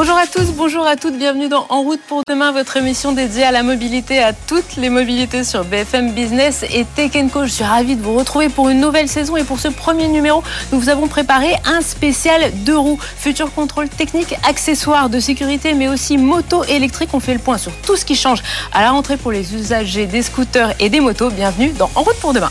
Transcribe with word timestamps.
Bonjour 0.00 0.16
à 0.16 0.28
tous, 0.28 0.52
bonjour 0.52 0.86
à 0.86 0.94
toutes, 0.94 1.18
bienvenue 1.18 1.48
dans 1.48 1.66
En 1.70 1.82
route 1.82 2.00
pour 2.06 2.22
demain, 2.28 2.52
votre 2.52 2.76
émission 2.76 3.10
dédiée 3.10 3.42
à 3.42 3.50
la 3.50 3.64
mobilité, 3.64 4.22
à 4.22 4.32
toutes 4.32 4.76
les 4.76 4.90
mobilités 4.90 5.42
sur 5.42 5.64
BFM 5.64 6.12
Business 6.12 6.64
et 6.72 6.84
Tech 6.84 7.10
Co. 7.32 7.46
Je 7.46 7.50
suis 7.50 7.64
ravie 7.64 7.96
de 7.96 8.00
vous 8.00 8.14
retrouver 8.14 8.48
pour 8.48 8.68
une 8.68 8.78
nouvelle 8.78 9.08
saison 9.08 9.36
et 9.36 9.42
pour 9.42 9.58
ce 9.58 9.66
premier 9.66 10.06
numéro, 10.06 10.44
nous 10.70 10.78
vous 10.78 10.88
avons 10.88 11.08
préparé 11.08 11.52
un 11.64 11.80
spécial 11.80 12.52
deux 12.64 12.78
roues, 12.78 13.00
futur 13.16 13.52
contrôle 13.52 13.88
technique, 13.88 14.36
accessoires 14.48 15.10
de 15.10 15.18
sécurité, 15.18 15.74
mais 15.74 15.88
aussi 15.88 16.16
moto 16.16 16.62
électrique. 16.62 17.10
On 17.12 17.18
fait 17.18 17.34
le 17.34 17.40
point 17.40 17.58
sur 17.58 17.72
tout 17.82 17.96
ce 17.96 18.04
qui 18.04 18.14
change 18.14 18.44
à 18.72 18.82
la 18.82 18.92
rentrée 18.92 19.16
pour 19.16 19.32
les 19.32 19.52
usagers 19.52 20.06
des 20.06 20.22
scooters 20.22 20.74
et 20.78 20.90
des 20.90 21.00
motos. 21.00 21.30
Bienvenue 21.30 21.70
dans 21.70 21.90
En 21.96 22.04
route 22.04 22.20
pour 22.20 22.32
demain. 22.32 22.50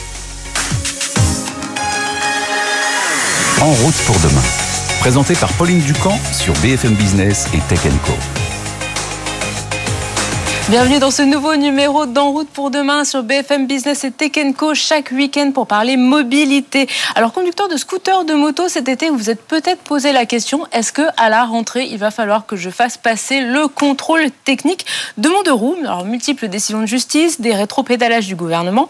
En 3.61 3.71
route 3.71 3.95
pour 4.05 4.19
demain 4.19 4.56
présenté 4.99 5.35
par 5.35 5.51
Pauline 5.53 5.79
Ducamp 5.79 6.17
sur 6.31 6.53
BFM 6.55 6.93
Business 6.93 7.47
et 7.53 7.59
Tech 7.69 7.79
Co. 8.05 8.13
Bienvenue 10.69 10.99
dans 10.99 11.11
ce 11.11 11.21
nouveau 11.21 11.55
numéro 11.55 12.05
d'En 12.05 12.31
route 12.31 12.49
pour 12.49 12.71
demain 12.71 13.05
sur 13.05 13.23
BFM 13.23 13.67
Business 13.67 14.03
et 14.03 14.11
Tech 14.11 14.31
Co 14.57 14.73
chaque 14.73 15.11
week-end 15.11 15.51
pour 15.53 15.67
parler 15.67 15.97
mobilité. 15.97 16.87
Alors 17.15 17.31
conducteur 17.31 17.69
de 17.69 17.77
scooter, 17.77 18.25
de 18.25 18.33
moto 18.33 18.67
cet 18.67 18.89
été, 18.89 19.09
vous 19.09 19.17
vous 19.17 19.29
êtes 19.29 19.43
peut-être 19.43 19.81
posé 19.81 20.11
la 20.11 20.25
question 20.25 20.65
est-ce 20.71 20.91
que 20.91 21.03
à 21.15 21.29
la 21.29 21.45
rentrée 21.45 21.85
il 21.85 21.97
va 21.97 22.11
falloir 22.11 22.45
que 22.45 22.55
je 22.55 22.69
fasse 22.69 22.97
passer 22.97 23.41
le 23.41 23.67
contrôle 23.67 24.29
technique 24.45 24.85
de 25.17 25.29
mon 25.29 25.41
deux 25.43 25.53
roues 25.53 25.77
Alors 25.81 26.05
multiples 26.05 26.47
décisions 26.47 26.81
de 26.81 26.87
justice, 26.87 27.39
des 27.39 27.53
rétropédalages 27.53 28.27
du 28.27 28.35
gouvernement 28.35 28.89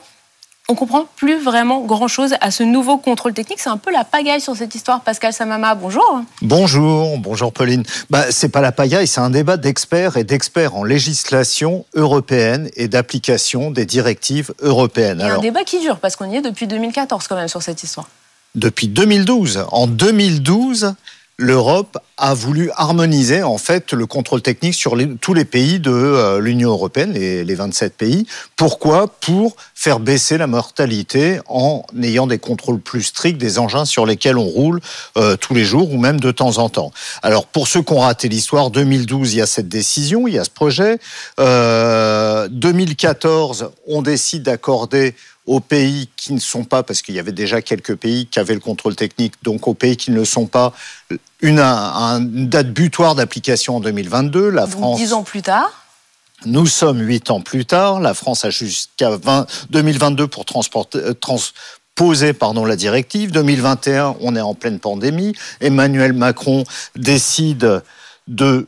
on 0.70 0.76
comprend 0.76 1.08
plus 1.16 1.40
vraiment 1.42 1.82
grand-chose 1.82 2.36
à 2.42 2.52
ce 2.52 2.64
nouveau 2.64 2.98
contrôle 2.98 3.34
technique. 3.34 3.60
C'est 3.60 3.70
un 3.70 3.78
peu 3.78 3.92
la 3.92 4.04
pagaille 4.04 4.42
sur 4.42 4.56
cette 4.56 4.76
histoire. 4.76 5.02
Pascal 5.02 5.32
Samama, 5.32 5.76
bonjour. 5.76 6.22
Bonjour, 6.42 7.18
bonjour 7.20 7.54
Pauline. 7.54 7.84
Bah, 8.10 8.26
c'est 8.32 8.50
pas 8.50 8.60
la 8.60 8.74
pagaille, 8.74 9.08
c'est 9.08 9.22
un 9.22 9.30
débat 9.30 9.56
d'experts 9.56 10.18
et 10.18 10.26
d'experts 10.26 10.76
en 10.76 10.84
législation 10.84 11.86
européenne 11.96 12.70
et 12.76 12.90
d'application 12.90 13.72
des 13.72 13.86
directives 13.86 14.54
européennes. 14.62 15.22
Alors, 15.22 15.40
un 15.40 15.42
débat 15.42 15.64
qui 15.64 15.80
dure 15.80 16.00
parce 16.00 16.18
qu'on 16.18 16.30
y 16.30 16.36
est 16.36 16.42
depuis 16.42 16.68
2014 16.68 17.28
quand 17.28 17.36
même 17.36 17.48
sur 17.48 17.62
cette 17.62 17.82
histoire. 17.82 18.10
Depuis 18.56 18.88
2012. 18.88 19.66
En 19.72 19.88
2012, 19.88 20.96
l'Europe 21.40 22.00
a 22.18 22.34
voulu 22.34 22.72
harmoniser 22.76 23.44
en 23.44 23.60
fait 23.60 23.94
le 23.94 24.08
contrôle 24.08 24.42
technique 24.42 24.74
sur 24.74 24.98
tous 25.22 25.36
les 25.36 25.46
pays 25.46 25.80
de 25.80 25.92
euh, 25.92 26.40
l'Union 26.40 26.72
européenne, 26.72 27.14
les, 27.14 27.44
les, 27.44 27.56
27 27.56 27.96
pays. 27.96 28.26
Pourquoi? 28.56 29.08
Pour 29.08 29.56
faire 29.76 30.00
baisser 30.00 30.40
la 30.40 30.48
mortalité 30.48 31.40
en 31.48 31.84
ayant 32.02 32.26
des 32.26 32.40
contrôles 32.40 32.80
plus 32.80 33.04
stricts 33.04 33.38
des 33.38 33.60
engins 33.60 33.86
sur 33.86 34.08
lesquels 34.08 34.40
on 34.40 34.46
roule 34.46 34.82
euh, 35.18 35.38
tous 35.38 35.54
les 35.54 35.64
jours 35.64 35.94
ou 35.94 35.98
même 36.00 36.20
de 36.20 36.32
temps 36.32 36.58
en 36.58 36.70
temps. 36.70 36.92
Alors 37.22 37.46
pour 37.46 37.68
ceux 37.68 37.84
qui 37.84 37.94
ont 37.94 38.00
raté 38.00 38.30
l'histoire, 38.30 38.72
2012 38.72 39.34
il 39.34 39.38
y 39.38 39.42
a 39.42 39.46
cette 39.46 39.70
décision, 39.70 40.28
il 40.28 40.34
y 40.34 40.40
a 40.40 40.44
ce 40.44 40.50
projet. 40.50 40.98
Euh, 41.40 42.48
2014 42.50 43.70
on 43.86 44.02
décide 44.02 44.42
d'accorder 44.42 45.14
aux 45.48 45.62
pays 45.62 46.10
qui 46.18 46.34
ne 46.34 46.40
sont 46.40 46.66
pas, 46.66 46.84
parce 46.84 47.02
qu'il 47.02 47.16
y 47.16 47.20
avait 47.20 47.32
déjà 47.32 47.62
quelques 47.62 47.96
pays 47.96 48.28
qui 48.28 48.38
avaient 48.38 48.54
le 48.54 48.60
contrôle 48.60 48.96
technique, 48.96 49.34
donc 49.44 49.68
aux 49.68 49.74
pays 49.74 49.96
qui 49.96 50.12
ne 50.12 50.18
le 50.18 50.26
sont 50.26 50.46
pas, 50.46 50.74
une, 51.42 51.64
date 52.50 52.68
butoir 52.68 53.16
d'application 53.16 53.78
en 53.78 53.80
2022. 53.80 54.50
La 54.50 54.68
France. 54.68 55.00
Dix 55.00 55.14
ans 55.14 55.24
plus 55.24 55.42
tard. 55.42 55.86
Nous 56.46 56.68
sommes 56.68 57.00
huit 57.00 57.32
ans 57.32 57.42
plus 57.42 57.66
tard. 57.66 58.00
La 58.00 58.14
France 58.14 58.46
a 58.46 58.50
jusqu'à 58.50 59.18
2022 59.72 60.28
pour 60.28 60.46
transporter, 60.46 61.00
euh, 61.00 61.14
transposer 61.14 62.34
pardon, 62.34 62.64
la 62.66 62.76
directive. 62.76 63.32
2021, 63.32 64.18
on 64.20 64.36
est 64.36 64.42
en 64.42 64.54
pleine 64.54 64.80
pandémie. 64.80 65.34
Emmanuel 65.62 66.14
Macron 66.14 66.64
décide 66.96 67.82
de 68.28 68.68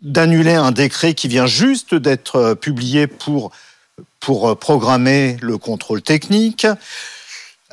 d'annuler 0.00 0.54
un 0.54 0.72
décret 0.72 1.14
qui 1.14 1.28
vient 1.28 1.46
juste 1.46 1.94
d'être 1.94 2.36
euh, 2.36 2.54
publié 2.56 3.06
pour 3.06 3.52
pour 4.22 4.48
euh, 4.48 4.54
programmer 4.54 5.36
le 5.42 5.58
contrôle 5.58 6.00
technique. 6.00 6.66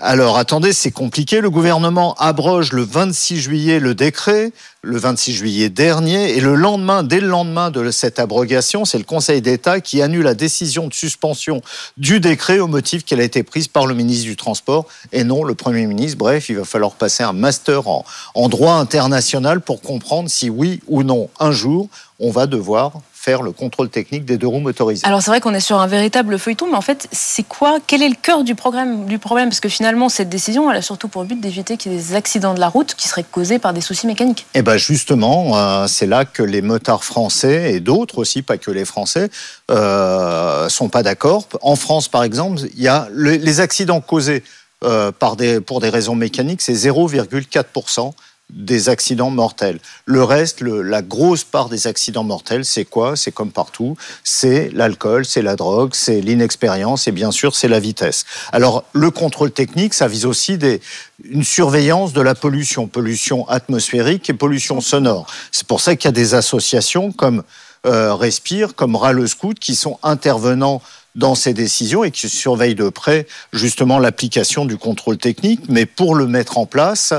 Alors 0.01 0.37
attendez, 0.37 0.71
c'est 0.71 0.91
compliqué. 0.91 1.41
Le 1.41 1.49
gouvernement 1.49 2.15
abroge 2.15 2.71
le 2.71 2.83
26 2.83 3.41
juillet 3.41 3.79
le 3.81 3.93
décret, 3.95 4.53
le 4.81 4.97
26 4.97 5.33
juillet 5.33 5.69
dernier, 5.69 6.37
et 6.37 6.39
le 6.39 6.55
lendemain, 6.55 7.03
dès 7.03 7.19
le 7.19 7.27
lendemain 7.27 7.69
de 7.69 7.91
cette 7.91 8.17
abrogation, 8.17 8.85
c'est 8.85 8.97
le 8.97 9.03
Conseil 9.03 9.41
d'État 9.41 9.81
qui 9.81 10.01
annule 10.01 10.23
la 10.23 10.35
décision 10.35 10.87
de 10.87 10.93
suspension 10.93 11.61
du 11.97 12.21
décret 12.21 12.59
au 12.59 12.67
motif 12.67 13.03
qu'elle 13.03 13.19
a 13.19 13.25
été 13.25 13.43
prise 13.43 13.67
par 13.67 13.87
le 13.87 13.93
ministre 13.93 14.23
du 14.23 14.37
Transport 14.37 14.85
et 15.11 15.25
non 15.25 15.43
le 15.43 15.53
Premier 15.53 15.85
ministre. 15.85 16.17
Bref, 16.17 16.47
il 16.47 16.55
va 16.55 16.63
falloir 16.63 16.93
passer 16.93 17.23
un 17.23 17.33
master 17.33 17.89
en, 17.89 18.05
en 18.35 18.47
droit 18.47 18.75
international 18.75 19.59
pour 19.59 19.81
comprendre 19.81 20.29
si 20.29 20.49
oui 20.49 20.79
ou 20.87 21.03
non, 21.03 21.29
un 21.41 21.51
jour, 21.51 21.89
on 22.19 22.31
va 22.31 22.47
devoir 22.47 22.93
faire 23.19 23.41
le 23.41 23.51
contrôle 23.51 23.89
technique 23.89 24.23
des 24.23 24.37
deux 24.37 24.47
roues 24.47 24.61
motorisées. 24.61 25.05
Alors 25.05 25.21
c'est 25.21 25.29
vrai 25.29 25.41
qu'on 25.41 25.53
est 25.53 25.59
sur 25.59 25.79
un 25.79 25.87
véritable 25.87 26.39
feuilleton, 26.39 26.67
mais 26.67 26.77
en 26.77 26.81
fait, 26.81 27.09
c'est 27.11 27.43
quoi 27.43 27.79
Quel 27.85 28.01
est 28.01 28.07
le 28.07 28.15
cœur 28.15 28.45
du, 28.45 28.55
programme, 28.55 29.07
du 29.07 29.19
problème? 29.19 29.49
Parce 29.49 29.59
que 29.59 29.67
finalement, 29.67 30.07
cette 30.07 30.29
décision, 30.29 30.71
elle 30.71 30.77
a 30.77 30.81
surtout 30.81 31.09
pour 31.09 31.25
but 31.25 31.39
d'éviter 31.39 31.75
qu'il 31.75 31.91
y 31.91 31.95
ait 31.95 31.97
des 31.97 32.15
accidents 32.15 32.53
de 32.53 32.61
la 32.61 32.69
route 32.69 32.95
qui 32.95 33.09
seraient 33.09 33.25
causés 33.29 33.59
par 33.59 33.73
des 33.73 33.81
soucis 33.81 34.07
mécaniques. 34.07 34.45
Eh 34.53 34.61
bien 34.61 34.77
justement, 34.77 35.57
euh, 35.57 35.87
c'est 35.87 36.05
là 36.05 36.23
que 36.23 36.43
les 36.43 36.61
motards 36.61 37.03
français 37.03 37.73
et 37.73 37.81
d'autres 37.81 38.19
aussi, 38.19 38.41
pas 38.41 38.57
que 38.57 38.71
les 38.71 38.85
Français, 38.85 39.29
euh, 39.69 40.69
sont 40.69 40.87
pas 40.87 41.03
d'accord. 41.03 41.45
En 41.61 41.75
France, 41.75 42.07
par 42.07 42.23
exemple, 42.23 42.61
il 42.73 42.81
y 42.81 42.87
a 42.87 43.09
les 43.13 43.59
accidents 43.59 43.99
causés 43.99 44.43
euh, 44.85 45.11
par 45.11 45.35
des, 45.35 45.59
pour 45.59 45.81
des 45.81 45.89
raisons 45.89 46.15
mécaniques, 46.15 46.61
c'est 46.61 46.73
0,4% 46.73 48.13
des 48.49 48.89
accidents 48.89 49.29
mortels. 49.29 49.79
Le 50.05 50.23
reste, 50.23 50.61
la 50.61 51.01
grosse 51.01 51.43
part 51.43 51.69
des 51.69 51.87
accidents 51.87 52.23
mortels, 52.23 52.65
c'est 52.65 52.85
quoi? 52.85 53.15
C'est 53.15 53.31
comme 53.31 53.51
partout, 53.51 53.95
c'est 54.23 54.69
l'alcool, 54.73 55.25
c'est 55.25 55.41
la 55.41 55.55
drogue, 55.55 55.91
c'est 55.93 56.19
l'inexpérience 56.21 57.07
et 57.07 57.11
bien 57.11 57.31
sûr 57.31 57.55
c'est 57.55 57.67
la 57.67 57.79
vitesse. 57.79 58.25
Alors 58.51 58.83
le 58.93 59.11
contrôle 59.11 59.51
technique, 59.51 59.93
ça 59.93 60.07
vise 60.07 60.25
aussi 60.25 60.57
des, 60.57 60.81
une 61.23 61.43
surveillance 61.43 62.13
de 62.13 62.21
la 62.21 62.33
pollution, 62.33 62.87
pollution 62.87 63.47
atmosphérique 63.47 64.29
et 64.29 64.33
pollution 64.33 64.81
sonore. 64.81 65.27
C'est 65.51 65.67
pour 65.67 65.81
ça 65.81 65.95
qu'il 65.95 66.07
y 66.07 66.09
a 66.09 66.13
des 66.13 66.33
associations 66.33 67.11
comme 67.11 67.43
euh, 67.85 68.13
Respire, 68.13 68.75
comme 68.75 68.95
Rale 68.95 69.27
Scout, 69.27 69.57
qui 69.57 69.75
sont 69.75 69.99
intervenants 70.03 70.81
dans 71.15 71.35
ces 71.35 71.53
décisions 71.53 72.03
et 72.03 72.11
qui 72.11 72.29
surveillent 72.29 72.75
de 72.75 72.89
près 72.89 73.27
justement 73.53 73.99
l'application 73.99 74.65
du 74.65 74.77
contrôle 74.77 75.17
technique. 75.17 75.61
Mais 75.69 75.85
pour 75.85 76.15
le 76.15 76.27
mettre 76.27 76.57
en 76.57 76.65
place, 76.65 77.13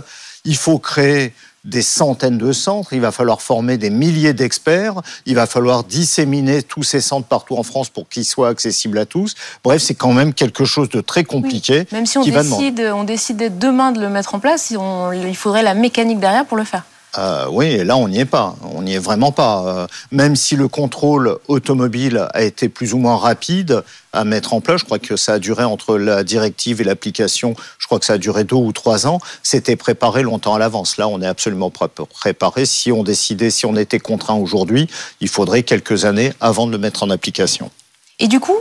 il 0.45 0.56
faut 0.56 0.78
créer 0.78 1.33
des 1.65 1.83
centaines 1.83 2.39
de 2.39 2.53
centres, 2.53 2.93
il 2.93 3.01
va 3.01 3.12
falloir 3.12 3.43
former 3.43 3.77
des 3.77 3.91
milliers 3.91 4.33
d'experts, 4.33 5.03
il 5.27 5.34
va 5.34 5.47
falloir 5.47 5.84
disséminer 5.84 6.62
tous 6.62 6.83
ces 6.83 7.01
centres 7.01 7.27
partout 7.27 7.56
en 7.56 7.62
France 7.62 7.91
pour 7.91 8.09
qu'ils 8.09 8.25
soient 8.25 8.49
accessibles 8.49 8.99
à 8.99 9.05
tous. 9.05 9.34
Bref, 9.62 9.83
c'est 9.83 9.95
quand 9.95 10.12
même 10.12 10.33
quelque 10.33 10.65
chose 10.65 10.89
de 10.89 11.00
très 11.00 11.25
compliqué. 11.25 11.87
Même 11.93 12.06
si 12.06 12.17
on 12.17 12.25
décide, 12.25 12.81
on 12.95 13.05
décide 13.05 13.59
demain 13.59 13.93
de 13.93 14.00
le 14.00 14.09
mettre 14.09 14.34
en 14.34 14.39
place, 14.39 14.71
il 14.71 15.37
faudrait 15.37 15.62
la 15.62 15.75
mécanique 15.75 16.19
derrière 16.19 16.47
pour 16.47 16.56
le 16.56 16.65
faire. 16.65 16.84
Euh, 17.19 17.47
oui, 17.50 17.84
là 17.84 17.97
on 17.97 18.09
n'y 18.09 18.21
est 18.21 18.25
pas, 18.25 18.54
on 18.62 18.82
n'y 18.82 18.94
est 18.94 19.00
vraiment 19.00 19.32
pas. 19.32 19.65
Euh, 19.66 19.87
même 20.12 20.37
si 20.37 20.56
le 20.56 20.69
contrôle 20.69 21.38
automobile 21.48 22.28
a 22.34 22.43
été 22.43 22.69
plus 22.69 22.94
ou 22.94 22.98
moins 22.98 23.16
rapide 23.16 23.82
à 24.12 24.25
mettre 24.25 24.54
en 24.54 24.60
place, 24.60 24.81
je 24.81 24.84
crois 24.84 24.98
que 24.98 25.16
ça 25.16 25.34
a 25.34 25.38
duré 25.38 25.65
entre 25.65 25.97
la 25.97 26.22
directive 26.25 26.81
et 26.81 26.84
l'application, 26.84 27.54
je 27.78 27.87
crois 27.87 27.99
que 27.99 28.04
ça 28.04 28.15
a 28.15 28.19
duré 28.19 28.44
deux 28.44 28.56
ou 28.56 28.72
trois 28.72 29.06
ans. 29.06 29.20
C'était 29.43 29.76
préparé 29.76 30.22
longtemps 30.22 30.54
à 30.54 30.59
l'avance. 30.59 30.97
Là, 30.97 31.09
on 31.09 31.20
est 31.20 31.26
absolument 31.26 31.70
préparé. 31.70 32.66
Si 32.66 32.93
on 32.93 33.03
décidait, 33.03 33.50
si 33.50 33.66
on 33.66 33.76
était 33.76 34.00
contraint 34.00 34.34
aujourd'hui, 34.34 34.88
il 35.20 35.28
faudrait 35.28 35.62
quelques 35.62 36.04
années 36.04 36.32
avant 36.41 36.66
de 36.66 36.72
le 36.72 36.78
mettre 36.78 37.03
en 37.03 37.10
application. 37.10 37.70
Et 38.19 38.28
du 38.28 38.38
coup, 38.38 38.59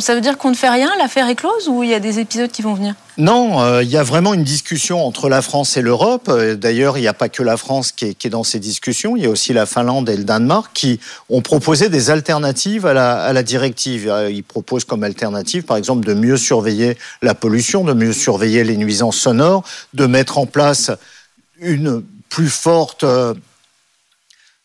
ça 0.00 0.14
veut 0.14 0.20
dire 0.20 0.38
qu'on 0.38 0.50
ne 0.50 0.54
fait 0.54 0.68
rien, 0.68 0.90
l'affaire 0.98 1.28
est 1.28 1.34
close 1.34 1.68
ou 1.68 1.82
il 1.82 1.90
y 1.90 1.94
a 1.94 2.00
des 2.00 2.18
épisodes 2.18 2.50
qui 2.50 2.62
vont 2.62 2.74
venir? 2.74 2.94
Non, 3.18 3.60
euh, 3.60 3.82
il 3.82 3.90
y 3.90 3.98
a 3.98 4.02
vraiment 4.02 4.32
une 4.32 4.44
discussion 4.44 5.06
entre 5.06 5.28
la 5.28 5.42
France 5.42 5.76
et 5.76 5.82
l'Europe. 5.82 6.28
Euh, 6.28 6.54
d'ailleurs, 6.56 6.96
il 6.96 7.02
n'y 7.02 7.08
a 7.08 7.14
pas 7.14 7.28
que 7.28 7.42
la 7.42 7.56
France 7.56 7.92
qui 7.92 8.06
est, 8.06 8.28
dans 8.28 8.44
ces 8.44 8.58
discussions, 8.58 9.16
il 9.16 9.22
y 9.22 9.26
a 9.26 9.30
aussi 9.30 9.52
la 9.52 9.66
Finlande 9.66 10.08
et 10.08 10.16
le 10.16 10.24
Danemark 10.24 10.70
qui 10.72 10.98
ont 11.28 11.42
proposé 11.42 11.90
des 11.90 12.10
alternatives 12.10 12.86
à 12.86 12.94
la, 12.94 13.42
directive. 13.42 14.08
Euh, 14.08 14.30
ils 14.30 14.44
proposent 14.44 14.84
comme 14.84 15.04
alternative, 15.04 15.64
par 15.64 15.76
exemple, 15.76 16.06
de 16.06 16.14
mieux 16.14 16.38
surveiller 16.38 16.96
la 17.20 17.34
pollution, 17.34 17.84
de 17.84 17.92
mieux 17.92 18.14
surveiller 18.14 18.64
les 18.64 18.78
nuisances 18.78 19.18
sonores, 19.18 19.62
de 19.92 20.06
mettre 20.06 20.38
en 20.38 20.46
place 20.46 20.90
une 21.60 22.02
plus 22.28 22.48
forte 22.48 23.04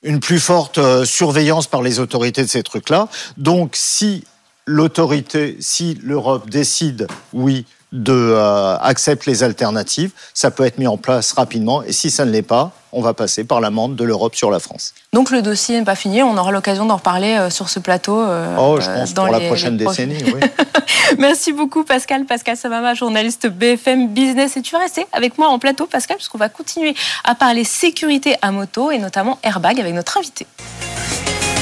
une 0.03 0.19
plus 0.19 0.39
forte 0.39 0.79
surveillance 1.05 1.67
par 1.67 1.81
les 1.81 1.99
autorités 1.99 2.43
de 2.43 2.47
ces 2.47 2.63
trucs-là. 2.63 3.09
Donc, 3.35 3.71
si 3.73 4.23
l'autorité, 4.67 5.57
si 5.59 5.97
l'Europe 6.03 6.49
décide, 6.49 7.07
oui, 7.33 7.65
de 7.93 8.11
euh, 8.13 8.77
accepte 8.77 9.25
les 9.25 9.43
alternatives, 9.43 10.11
ça 10.33 10.51
peut 10.51 10.65
être 10.65 10.77
mis 10.77 10.87
en 10.87 10.97
place 10.97 11.31
rapidement. 11.31 11.83
Et 11.83 11.93
si 11.93 12.11
ça 12.11 12.25
ne 12.25 12.31
l'est 12.31 12.41
pas, 12.41 12.73
on 12.91 13.01
va 13.01 13.13
passer 13.13 13.45
par 13.45 13.61
l'amende 13.61 13.95
de 13.95 14.03
l'Europe 14.03 14.35
sur 14.35 14.51
la 14.51 14.59
France. 14.59 14.93
Donc 15.13 15.31
le 15.31 15.41
dossier 15.41 15.79
n'est 15.79 15.85
pas 15.85 15.95
fini. 15.95 16.21
On 16.21 16.37
aura 16.37 16.51
l'occasion 16.51 16.85
d'en 16.85 16.97
reparler 16.97 17.35
euh, 17.35 17.49
sur 17.49 17.69
ce 17.69 17.79
plateau. 17.79 18.19
Euh, 18.19 18.55
oh, 18.59 18.79
je 18.81 18.87
pense 18.87 19.13
dans 19.13 19.23
pour 19.23 19.31
la 19.31 19.39
prochaine 19.39 19.77
décennie. 19.77 20.21
Oui. 20.25 20.41
Merci 21.17 21.53
beaucoup, 21.53 21.85
Pascal. 21.85 22.25
Pascal 22.25 22.57
Samama, 22.57 22.93
journaliste 22.93 23.47
BFM 23.47 24.09
Business. 24.09 24.57
Et 24.57 24.61
tu 24.61 24.73
vas 24.73 24.79
rester 24.79 25.05
avec 25.13 25.37
moi 25.37 25.47
en 25.47 25.57
plateau, 25.57 25.85
Pascal, 25.85 26.17
puisqu'on 26.17 26.37
va 26.37 26.49
continuer 26.49 26.93
à 27.23 27.35
parler 27.35 27.63
sécurité 27.63 28.35
à 28.41 28.51
moto 28.51 28.91
et 28.91 28.99
notamment 28.99 29.39
airbag 29.43 29.79
avec 29.79 29.93
notre 29.93 30.17
invité. 30.17 30.45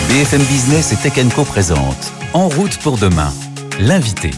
BFM 0.07 0.43
Business 0.43 0.93
et 0.93 0.97
Tech 0.97 1.13
Co 1.35 1.43
présente 1.43 2.13
En 2.33 2.47
route 2.47 2.77
pour 2.77 2.97
demain, 2.97 3.33
l'invité. 3.79 4.29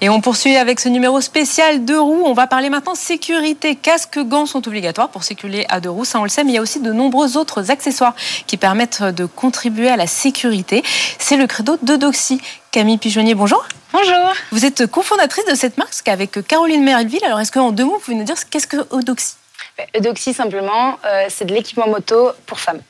Et 0.00 0.08
on 0.08 0.20
poursuit 0.20 0.56
avec 0.56 0.80
ce 0.80 0.88
numéro 0.88 1.20
spécial 1.20 1.84
deux 1.84 2.00
roues. 2.00 2.22
On 2.24 2.32
va 2.32 2.48
parler 2.48 2.68
maintenant 2.68 2.96
sécurité. 2.96 3.76
Casque, 3.76 4.18
gants 4.18 4.44
sont 4.44 4.66
obligatoires 4.66 5.08
pour 5.08 5.22
circuler 5.22 5.66
à 5.68 5.78
deux 5.80 5.88
roues, 5.88 6.04
ça 6.04 6.18
on 6.18 6.24
le 6.24 6.28
sait, 6.28 6.42
mais 6.42 6.50
il 6.50 6.54
y 6.56 6.58
a 6.58 6.62
aussi 6.62 6.80
de 6.80 6.92
nombreux 6.92 7.36
autres 7.36 7.70
accessoires 7.70 8.14
qui 8.48 8.56
permettent 8.56 9.04
de 9.04 9.24
contribuer 9.24 9.88
à 9.88 9.96
la 9.96 10.08
sécurité. 10.08 10.82
C'est 11.18 11.36
le 11.36 11.46
credo 11.46 11.78
de 11.82 11.94
Doxy. 11.94 12.40
Camille 12.72 12.98
Pigeonnier, 12.98 13.34
bonjour. 13.34 13.64
Bonjour. 13.92 14.34
Vous 14.50 14.64
êtes 14.64 14.86
cofondatrice 14.88 15.46
de 15.46 15.54
cette 15.54 15.78
marque 15.78 16.08
avec 16.08 16.44
Caroline 16.46 16.82
Merville. 16.82 17.24
Alors 17.24 17.38
est-ce 17.38 17.52
qu'en 17.52 17.70
deux 17.70 17.84
mots, 17.84 17.94
vous 17.94 18.00
pouvez 18.00 18.16
nous 18.16 18.24
dire 18.24 18.36
qu'est-ce 18.50 18.66
que 18.66 18.78
Eudoxy 18.92 19.34
Eudoxy, 19.96 20.34
simplement, 20.34 20.98
euh, 21.04 21.26
c'est 21.28 21.44
de 21.44 21.54
l'équipement 21.54 21.88
moto 21.88 22.30
pour 22.46 22.60
femmes. 22.60 22.80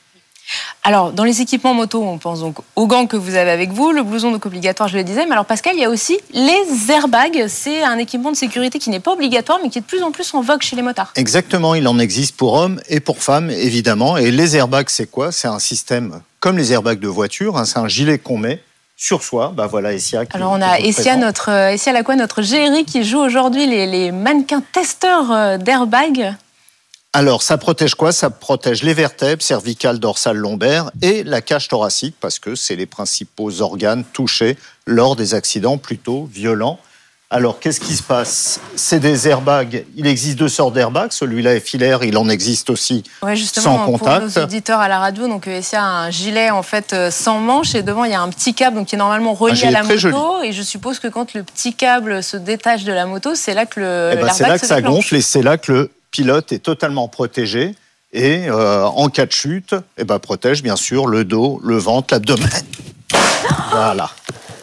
Alors, 0.82 1.12
dans 1.12 1.24
les 1.24 1.40
équipements 1.40 1.74
moto, 1.74 2.02
on 2.02 2.18
pense 2.18 2.40
donc 2.40 2.56
aux 2.74 2.86
gants 2.86 3.06
que 3.06 3.16
vous 3.16 3.36
avez 3.36 3.50
avec 3.50 3.70
vous, 3.70 3.92
le 3.92 4.02
blouson 4.02 4.30
donc 4.30 4.46
obligatoire, 4.46 4.88
je 4.88 4.96
le 4.96 5.04
disais. 5.04 5.26
Mais 5.26 5.32
alors, 5.32 5.44
Pascal, 5.44 5.74
il 5.76 5.80
y 5.80 5.84
a 5.84 5.90
aussi 5.90 6.18
les 6.32 6.90
airbags. 6.90 7.46
C'est 7.48 7.82
un 7.82 7.98
équipement 7.98 8.32
de 8.32 8.36
sécurité 8.36 8.78
qui 8.78 8.90
n'est 8.90 9.00
pas 9.00 9.12
obligatoire, 9.12 9.58
mais 9.62 9.68
qui 9.68 9.78
est 9.78 9.82
de 9.82 9.86
plus 9.86 10.02
en 10.02 10.10
plus 10.10 10.32
en 10.34 10.40
vogue 10.40 10.62
chez 10.62 10.76
les 10.76 10.82
motards. 10.82 11.12
Exactement, 11.16 11.74
il 11.74 11.86
en 11.86 11.98
existe 11.98 12.36
pour 12.36 12.54
hommes 12.54 12.80
et 12.88 13.00
pour 13.00 13.22
femmes, 13.22 13.50
évidemment. 13.50 14.16
Et 14.16 14.30
les 14.30 14.56
airbags, 14.56 14.88
c'est 14.88 15.10
quoi? 15.10 15.32
C'est 15.32 15.48
un 15.48 15.58
système 15.58 16.20
comme 16.40 16.56
les 16.56 16.72
airbags 16.72 17.00
de 17.00 17.08
voiture. 17.08 17.58
Hein. 17.58 17.64
c'est 17.64 17.78
un 17.78 17.88
gilet 17.88 18.18
qu'on 18.18 18.38
met 18.38 18.62
sur 18.96 19.22
soi. 19.22 19.52
Bah 19.54 19.66
voilà, 19.66 19.92
Essia. 19.92 20.24
Alors 20.32 20.52
on 20.52 20.60
a 20.60 20.78
Essia, 20.78 21.16
notre 21.16 21.50
euh, 21.50 21.70
Essia 21.70 21.92
Lacroix, 21.92 22.16
notre 22.16 22.42
géry 22.42 22.84
qui 22.84 23.04
joue 23.04 23.18
aujourd'hui 23.18 23.66
les, 23.66 23.86
les 23.86 24.12
mannequins 24.12 24.62
testeurs 24.72 25.30
euh, 25.32 25.56
d'airbags. 25.58 26.34
Alors, 27.12 27.42
ça 27.42 27.58
protège 27.58 27.96
quoi? 27.96 28.12
Ça 28.12 28.30
protège 28.30 28.84
les 28.84 28.94
vertèbres 28.94 29.42
cervicales, 29.42 29.98
dorsales, 29.98 30.36
lombaires 30.36 30.92
et 31.02 31.24
la 31.24 31.40
cage 31.40 31.66
thoracique 31.66 32.14
parce 32.20 32.38
que 32.38 32.54
c'est 32.54 32.76
les 32.76 32.86
principaux 32.86 33.60
organes 33.62 34.04
touchés 34.12 34.56
lors 34.86 35.16
des 35.16 35.34
accidents 35.34 35.76
plutôt 35.76 36.28
violents. 36.32 36.78
Alors, 37.32 37.60
qu'est-ce 37.60 37.80
qui 37.80 37.94
se 37.94 38.02
passe? 38.02 38.60
C'est 38.74 38.98
des 38.98 39.28
airbags. 39.28 39.84
Il 39.96 40.06
existe 40.06 40.36
deux 40.36 40.48
sortes 40.48 40.74
d'airbags. 40.74 41.12
Celui-là 41.12 41.54
est 41.54 41.60
filaire. 41.60 42.02
Il 42.02 42.16
en 42.16 42.28
existe 42.28 42.70
aussi 42.70 43.04
ouais, 43.22 43.36
justement, 43.36 43.76
sans 43.76 43.86
contact. 43.86 44.26
Pour 44.26 44.42
nos 44.42 44.44
auditeurs 44.44 44.80
à 44.80 44.88
la 44.88 44.98
radio, 44.98 45.28
donc 45.28 45.44
il 45.46 45.52
y 45.52 45.76
a 45.76 45.84
un 45.84 46.10
gilet 46.10 46.50
en 46.50 46.62
fait 46.62 46.92
euh, 46.92 47.10
sans 47.12 47.38
manche 47.38 47.74
et 47.76 47.82
devant 47.82 48.04
il 48.04 48.10
y 48.10 48.14
a 48.14 48.20
un 48.20 48.28
petit 48.30 48.52
câble 48.52 48.76
donc 48.76 48.88
qui 48.88 48.96
est 48.96 48.98
normalement 48.98 49.34
relié 49.34 49.64
à 49.64 49.70
la 49.70 49.82
moto. 49.82 50.42
Et 50.42 50.52
je 50.52 50.62
suppose 50.62 50.98
que 51.00 51.06
quand 51.06 51.34
le 51.34 51.42
petit 51.44 51.74
câble 51.74 52.22
se 52.22 52.36
détache 52.36 52.82
de 52.82 52.92
la 52.92 53.06
moto, 53.06 53.34
c'est 53.34 53.54
là 53.54 53.66
que 53.66 53.80
le. 53.80 54.10
Eh 54.12 54.16
ben, 54.16 54.32
c'est 54.32 54.48
là 54.48 54.58
que 54.58 54.66
ça 54.66 54.80
gonfle 54.80 55.16
et 55.16 55.22
c'est 55.22 55.42
là 55.42 55.56
que 55.56 55.72
le 55.72 55.90
pilote 56.10 56.52
est 56.52 56.60
totalement 56.60 57.08
protégé 57.08 57.74
et 58.12 58.48
euh, 58.48 58.84
en 58.84 59.08
cas 59.08 59.26
de 59.26 59.32
chute, 59.32 59.74
eh 59.96 60.04
ben, 60.04 60.18
protège 60.18 60.62
bien 60.62 60.76
sûr 60.76 61.06
le 61.06 61.24
dos, 61.24 61.60
le 61.62 61.76
ventre, 61.76 62.14
l'abdomen. 62.14 62.48
Voilà. 63.70 64.10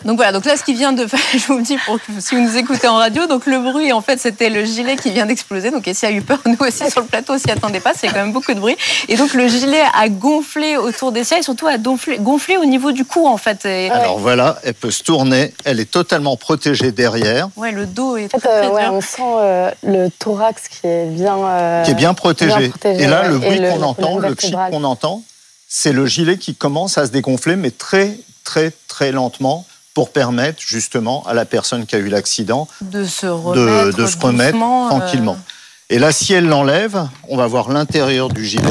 Donc 0.06 0.18
voilà, 0.18 0.32
donc 0.32 0.46
là, 0.46 0.56
ce 0.58 0.64
qui 0.64 0.74
vient 0.74 0.94
de 0.94 1.06
faire, 1.08 1.20
je 1.34 1.46
vous 1.48 1.58
le 1.58 1.64
dis 1.64 1.78
pour 1.86 1.98
si 2.20 2.36
vous 2.36 2.42
nous 2.42 2.58
écoutez 2.58 2.88
en 2.88 2.96
radio, 2.96 3.28
donc 3.28 3.46
le 3.46 3.60
bruit, 3.60 3.92
en 3.92 4.02
fait, 4.02 4.20
c'était 4.20 4.50
le 4.50 4.64
gilet 4.64 4.96
qui 4.96 5.12
vient 5.12 5.26
d'exploser. 5.26 5.72
Donc, 5.72 5.88
Essie 5.88 6.06
a 6.06 6.12
eu 6.12 6.22
peur, 6.22 6.40
nous 6.46 6.58
aussi 6.60 6.90
sur 6.90 7.02
le 7.02 7.08
plateau, 7.08 7.38
s'y 7.38 7.52
attendait 7.52 7.80
pas, 7.80 7.94
c'est 7.96 8.08
quand 8.08 8.16
même 8.16 8.32
beaucoup 8.32 8.54
de 8.54 8.60
bruit. 8.60 8.78
Et 9.08 9.16
donc, 9.16 9.34
le 9.34 9.48
gilet 9.48 9.82
a 9.94 10.10
gonflé 10.10 10.78
autour 10.78 11.12
des 11.12 11.28
et 11.34 11.42
surtout 11.42 11.68
a 11.68 11.78
gonflé, 11.78 12.18
gonflé 12.20 12.58
au 12.58 12.66
niveau 12.66 12.92
du 12.92 13.06
cou, 13.06 13.28
en 13.28 13.38
fait. 13.38 13.66
Alors 13.66 14.20
voilà, 14.20 14.60
elle 14.64 14.74
peut 14.74 14.92
se 14.92 15.04
tourner, 15.04 15.54
elle 15.66 15.80
est 15.80 15.92
totalement 15.92 16.38
protégée 16.38 16.92
derrière. 16.92 17.50
Ouais, 17.56 17.72
le 17.72 17.86
dos 17.86 18.18
est 18.18 18.34
en 18.34 18.40
fait, 18.40 18.48
très, 18.48 18.68
ouais, 18.70 18.88
On 18.90 19.02
sent 19.02 19.22
euh, 19.22 19.72
le 19.84 20.10
thorax 20.10 20.68
qui 20.70 20.88
est 20.88 21.06
bien, 21.08 21.38
euh, 21.38 21.84
qui 21.84 21.92
est 21.92 21.96
bien 21.96 22.14
protégé. 22.14 22.72
Et 22.86 23.08
là, 23.08 23.28
le 23.28 23.40
bruit 23.40 23.60
qu'on 23.60 23.82
entend, 23.82 24.20
le 24.20 24.36
clic 24.36 24.56
qu'on 24.72 24.84
entend, 24.84 25.24
c'est 25.68 25.92
le 25.92 26.06
gilet 26.06 26.38
qui 26.38 26.56
commence 26.56 26.98
à 26.98 27.06
se 27.06 27.12
dégonfler, 27.12 27.56
mais 27.56 27.72
très, 27.72 28.18
très, 28.44 28.72
très 28.88 29.12
lentement 29.12 29.66
pour 29.98 30.12
permettre 30.12 30.62
justement 30.62 31.26
à 31.26 31.34
la 31.34 31.44
personne 31.44 31.88
qui 31.88 31.96
a 31.96 31.98
eu 31.98 32.08
l'accident 32.08 32.68
de 32.82 33.04
se 33.04 33.26
remettre, 33.26 33.98
de, 33.98 34.06
se 34.06 34.16
remettre 34.20 34.56
euh, 34.56 34.90
tranquillement. 34.90 35.40
Et 35.90 35.98
là, 35.98 36.12
si 36.12 36.34
elle 36.34 36.46
l'enlève, 36.46 37.08
on 37.28 37.36
va 37.36 37.48
voir 37.48 37.70
l'intérieur 37.70 38.30
du 38.30 38.46
gilet. 38.46 38.70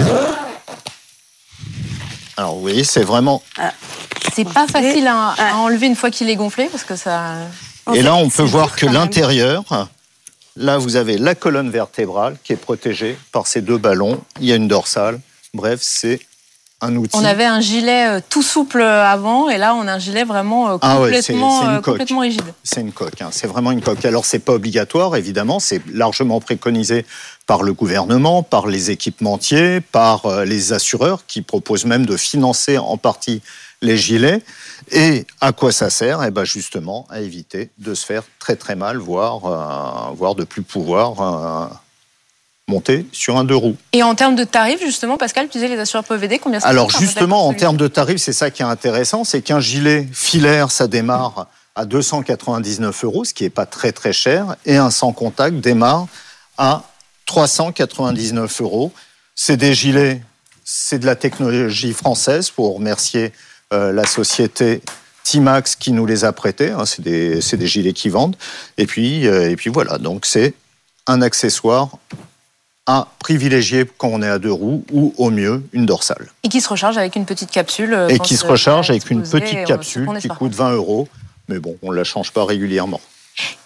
Alors 2.36 2.54
vous 2.54 2.60
voyez, 2.60 2.84
c'est 2.84 3.02
vraiment. 3.02 3.42
Ah. 3.58 3.72
C'est 4.36 4.44
pas 4.44 4.68
facile 4.68 5.08
à, 5.08 5.56
enlever 5.56 5.88
une 5.88 5.96
fois 5.96 6.12
qu'il 6.12 6.30
est 6.30 6.36
gonflé 6.36 6.68
parce 6.70 6.84
que 6.84 6.94
ça. 6.94 7.38
Et 7.92 8.02
là, 8.02 8.14
on 8.14 8.30
peut 8.30 8.44
voir 8.44 8.76
que 8.76 8.86
l'intérieur, 8.86 9.64
là, 10.54 10.78
vous 10.78 10.94
avez 10.94 11.18
la 11.18 11.34
colonne 11.34 11.70
vertébrale 11.70 12.36
qui 12.44 12.52
est 12.52 12.56
protégée 12.56 13.18
par 13.32 13.48
ces 13.48 13.62
deux 13.62 13.78
ballons. 13.78 14.20
Il 14.38 14.46
y 14.46 14.52
a 14.52 14.54
une 14.54 14.68
dorsale. 14.68 15.18
Bref, 15.54 15.80
c'est 15.82 16.20
on 16.82 17.24
avait 17.24 17.46
un 17.46 17.60
gilet 17.60 18.06
euh, 18.06 18.20
tout 18.28 18.42
souple 18.42 18.82
avant 18.82 19.48
et 19.48 19.56
là 19.56 19.74
on 19.74 19.88
a 19.88 19.94
un 19.94 19.98
gilet 19.98 20.24
vraiment 20.24 20.68
euh, 20.68 20.76
ah 20.82 20.96
complètement, 20.98 21.66
euh, 21.66 21.80
complètement 21.80 22.20
rigide. 22.20 22.42
C'est 22.64 22.82
une 22.82 22.92
coque, 22.92 23.22
hein. 23.22 23.30
c'est 23.32 23.46
vraiment 23.46 23.72
une 23.72 23.80
coque. 23.80 24.04
Alors 24.04 24.26
c'est 24.26 24.40
pas 24.40 24.52
obligatoire 24.52 25.16
évidemment, 25.16 25.58
c'est 25.58 25.80
largement 25.90 26.38
préconisé 26.40 27.06
par 27.46 27.62
le 27.62 27.72
gouvernement, 27.72 28.42
par 28.42 28.66
les 28.66 28.90
équipementiers, 28.90 29.80
par 29.80 30.44
les 30.44 30.74
assureurs 30.74 31.24
qui 31.26 31.40
proposent 31.40 31.86
même 31.86 32.04
de 32.04 32.16
financer 32.16 32.76
en 32.76 32.98
partie 32.98 33.40
les 33.80 33.96
gilets. 33.96 34.42
Et 34.90 35.26
à 35.40 35.52
quoi 35.52 35.72
ça 35.72 35.88
sert? 35.88 36.22
Eh 36.24 36.30
ben 36.30 36.44
justement 36.44 37.06
à 37.08 37.20
éviter 37.20 37.70
de 37.78 37.94
se 37.94 38.04
faire 38.04 38.24
très 38.38 38.56
très 38.56 38.74
mal, 38.74 38.98
voire, 38.98 40.12
voire 40.14 40.34
de 40.34 40.44
plus 40.44 40.62
pouvoir 40.62 41.80
monter 42.68 43.06
sur 43.12 43.36
un 43.36 43.44
deux 43.44 43.54
roues. 43.54 43.76
Et 43.92 44.02
en 44.02 44.16
termes 44.16 44.34
de 44.34 44.42
tarifs, 44.42 44.80
justement, 44.80 45.16
Pascal, 45.16 45.46
tu 45.46 45.52
disais 45.52 45.68
les 45.68 45.78
assureurs 45.78 46.02
peuvent 46.02 46.22
aider 46.24 46.40
combien 46.40 46.58
ça 46.58 46.66
Alors 46.66 46.90
justement, 46.90 47.46
en 47.46 47.54
termes 47.54 47.76
de 47.76 47.86
tarifs, 47.86 48.20
c'est 48.20 48.32
ça 48.32 48.50
qui 48.50 48.62
est 48.62 48.66
intéressant, 48.66 49.22
c'est 49.22 49.40
qu'un 49.40 49.60
gilet 49.60 50.08
filaire, 50.12 50.72
ça 50.72 50.88
démarre 50.88 51.46
à 51.76 51.84
299 51.84 53.04
euros, 53.04 53.24
ce 53.24 53.34
qui 53.34 53.44
n'est 53.44 53.50
pas 53.50 53.66
très 53.66 53.92
très 53.92 54.12
cher, 54.12 54.56
et 54.64 54.76
un 54.76 54.90
sans 54.90 55.12
contact 55.12 55.58
démarre 55.58 56.08
à 56.58 56.82
399 57.26 58.60
euros. 58.62 58.92
C'est 59.36 59.56
des 59.56 59.72
gilets, 59.72 60.22
c'est 60.64 60.98
de 60.98 61.06
la 61.06 61.14
technologie 61.14 61.92
française, 61.92 62.50
pour 62.50 62.74
remercier 62.74 63.32
euh, 63.72 63.92
la 63.92 64.06
société 64.06 64.82
Timax 65.22 65.76
qui 65.76 65.92
nous 65.92 66.06
les 66.06 66.24
a 66.24 66.32
prêtés. 66.32 66.70
Hein, 66.72 66.84
c'est 66.84 67.02
des, 67.02 67.38
des, 67.38 67.66
gilets 67.68 67.92
qui 67.92 68.08
vendent. 68.08 68.36
Et 68.76 68.86
puis, 68.86 69.28
euh, 69.28 69.50
et 69.50 69.54
puis 69.54 69.70
voilà, 69.70 69.98
donc 69.98 70.26
c'est 70.26 70.54
un 71.06 71.22
accessoire 71.22 71.90
à 72.86 73.08
privilégier 73.18 73.84
quand 73.98 74.08
on 74.08 74.22
est 74.22 74.28
à 74.28 74.38
deux 74.38 74.52
roues 74.52 74.84
ou 74.92 75.12
au 75.18 75.30
mieux 75.30 75.62
une 75.72 75.86
dorsale. 75.86 76.28
Et 76.44 76.48
qui 76.48 76.60
se 76.60 76.68
recharge 76.68 76.96
avec 76.96 77.16
une 77.16 77.24
petite 77.24 77.50
capsule. 77.50 77.92
Euh, 77.92 78.08
Et 78.08 78.18
qui 78.18 78.36
se 78.36 78.46
recharge 78.46 78.90
avec 78.90 79.10
une 79.10 79.22
petite 79.22 79.64
capsule 79.64 80.08
qui 80.20 80.28
coûte 80.28 80.54
20 80.54 80.72
euros. 80.72 81.08
Mais 81.48 81.58
bon, 81.58 81.76
on 81.82 81.90
ne 81.90 81.96
la 81.96 82.04
change 82.04 82.32
pas 82.32 82.44
régulièrement. 82.44 83.00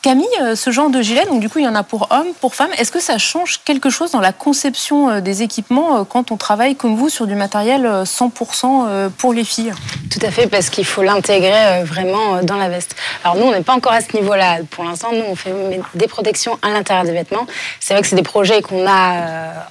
Camille, 0.03 0.27
euh, 0.41 0.57
ce 0.57 0.71
genre 0.71 0.89
de 0.89 1.03
gilet, 1.03 1.27
donc 1.27 1.41
du 1.41 1.50
coup 1.50 1.59
il 1.59 1.65
y 1.67 1.69
en 1.69 1.75
a 1.75 1.83
pour 1.83 2.09
hommes, 2.11 2.33
pour 2.41 2.55
femmes, 2.55 2.71
est-ce 2.79 2.91
que 2.91 3.00
ça 3.00 3.19
change 3.19 3.61
quelque 3.67 3.91
chose 3.91 4.12
dans 4.12 4.21
la 4.21 4.33
conception 4.33 5.11
euh, 5.11 5.21
des 5.21 5.43
équipements 5.43 5.99
euh, 5.99 6.05
quand 6.05 6.33
on 6.33 6.39
travaille 6.39 6.75
comme 6.75 6.97
vous 6.97 7.11
sur 7.11 7.27
du 7.27 7.35
matériel 7.35 7.85
100% 7.85 9.11
pour 9.11 9.35
les 9.35 9.45
filles? 9.45 9.73
Tout 10.11 10.21
à 10.23 10.31
fait, 10.31 10.47
parce 10.47 10.71
qu'il 10.71 10.87
faut 10.87 11.03
l'intégrer 11.03 11.85
vraiment 11.85 12.43
dans 12.43 12.57
la 12.57 12.69
veste. 12.69 12.97
Alors 13.25 13.37
nous, 13.37 13.45
on 13.45 13.53
n'est 13.53 13.62
pas 13.62 13.75
encore 13.75 13.93
à 13.93 14.00
ce 14.00 14.17
niveau-là. 14.17 14.61
Pour 14.71 14.85
l'instant, 14.85 15.09
nous, 15.12 15.25
on 15.29 15.37
fait 15.37 15.53
des 15.95 16.09
protections 16.09 16.59
à 16.62 16.71
l'intérieur 16.71 17.05
des 17.05 17.12
vêtements. 17.12 17.47
C'est 17.79 17.95
vrai 17.95 18.03
que 18.03 18.09
c'est 18.09 18.17
des 18.17 18.23
projets 18.23 18.62
qu'on 18.62 18.87
a 18.89 19.67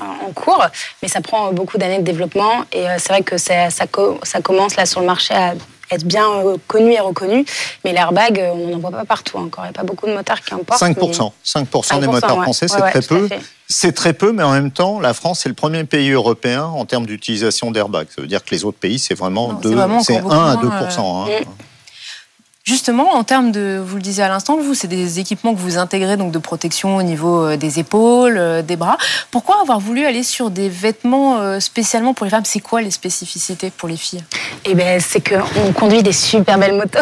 en 0.00 0.32
cours, 0.32 0.64
mais 1.02 1.08
ça 1.08 1.20
prend 1.20 1.52
beaucoup 1.52 1.78
d'années 1.78 1.98
de 1.98 2.04
développement 2.04 2.64
et 2.72 2.86
c'est 2.98 3.12
vrai 3.12 3.22
que 3.22 3.38
ça, 3.38 3.70
ça, 3.70 3.86
commence 3.86 4.76
là 4.76 4.86
sur 4.86 5.00
le 5.00 5.06
marché 5.06 5.34
à 5.34 5.54
être 5.90 6.04
bien 6.04 6.26
euh, 6.30 6.56
connu 6.66 6.92
et 6.92 7.00
reconnu. 7.00 7.44
Mais 7.84 7.92
l'airbag, 7.92 8.38
euh, 8.38 8.50
on 8.52 8.68
n'en 8.68 8.78
voit 8.78 8.90
pas 8.90 9.04
partout 9.04 9.38
encore. 9.38 9.64
Il 9.64 9.68
n'y 9.68 9.76
a 9.76 9.80
pas 9.80 9.84
beaucoup 9.84 10.06
de 10.06 10.14
motards 10.14 10.42
qui 10.42 10.54
en 10.54 10.58
portent. 10.58 10.82
5%. 10.82 11.32
5%, 11.44 12.00
des 12.00 12.06
motards 12.06 12.42
français, 12.42 12.68
c'est 12.68 12.80
très 12.80 13.02
peu. 13.02 13.28
C'est 13.68 13.92
très 13.92 14.12
peu, 14.12 14.32
mais 14.32 14.42
en 14.42 14.50
même 14.50 14.72
temps, 14.72 14.98
la 14.98 15.14
France 15.14 15.46
est 15.46 15.48
le 15.48 15.54
premier 15.54 15.84
pays 15.84 16.10
européen 16.10 16.64
en 16.64 16.84
termes 16.86 17.06
d'utilisation 17.06 17.70
d'airbag. 17.70 18.08
Ça 18.14 18.20
veut 18.20 18.26
dire 18.26 18.44
que 18.44 18.50
les 18.50 18.64
autres 18.64 18.78
pays, 18.78 18.98
c'est 18.98 19.14
vraiment, 19.14 19.60
c'est 20.02 20.18
1 20.18 20.28
à 20.28 20.56
2%. 20.56 20.98
Hein. 20.98 21.44
Justement, 22.64 23.14
en 23.14 23.24
termes 23.24 23.52
de, 23.52 23.82
vous 23.84 23.96
le 23.96 24.02
disiez 24.02 24.22
à 24.22 24.28
l'instant, 24.28 24.56
vous, 24.58 24.74
c'est 24.74 24.86
des 24.86 25.18
équipements 25.18 25.54
que 25.54 25.58
vous 25.58 25.78
intégrez, 25.78 26.16
donc 26.16 26.30
de 26.30 26.38
protection 26.38 26.96
au 26.96 27.02
niveau 27.02 27.46
euh, 27.46 27.56
des 27.56 27.78
épaules, 27.78 28.36
euh, 28.38 28.62
des 28.62 28.76
bras. 28.76 28.98
Pourquoi 29.30 29.60
avoir 29.62 29.80
voulu 29.80 30.04
aller 30.04 30.22
sur 30.22 30.50
des 30.50 30.68
vêtements 30.68 31.40
euh, 31.40 31.58
spécialement 31.58 32.12
pour 32.12 32.26
les 32.26 32.30
femmes? 32.30 32.44
C'est 32.44 32.60
quoi 32.60 32.82
les 32.82 32.90
spécificités 32.90 33.70
pour 33.70 33.88
les 33.88 33.96
filles? 33.96 34.22
Eh 34.66 34.74
ben, 34.74 35.00
c'est 35.00 35.26
qu'on 35.26 35.72
conduit 35.72 36.02
des 36.02 36.12
super 36.12 36.58
belles 36.58 36.74
motos. 36.76 36.98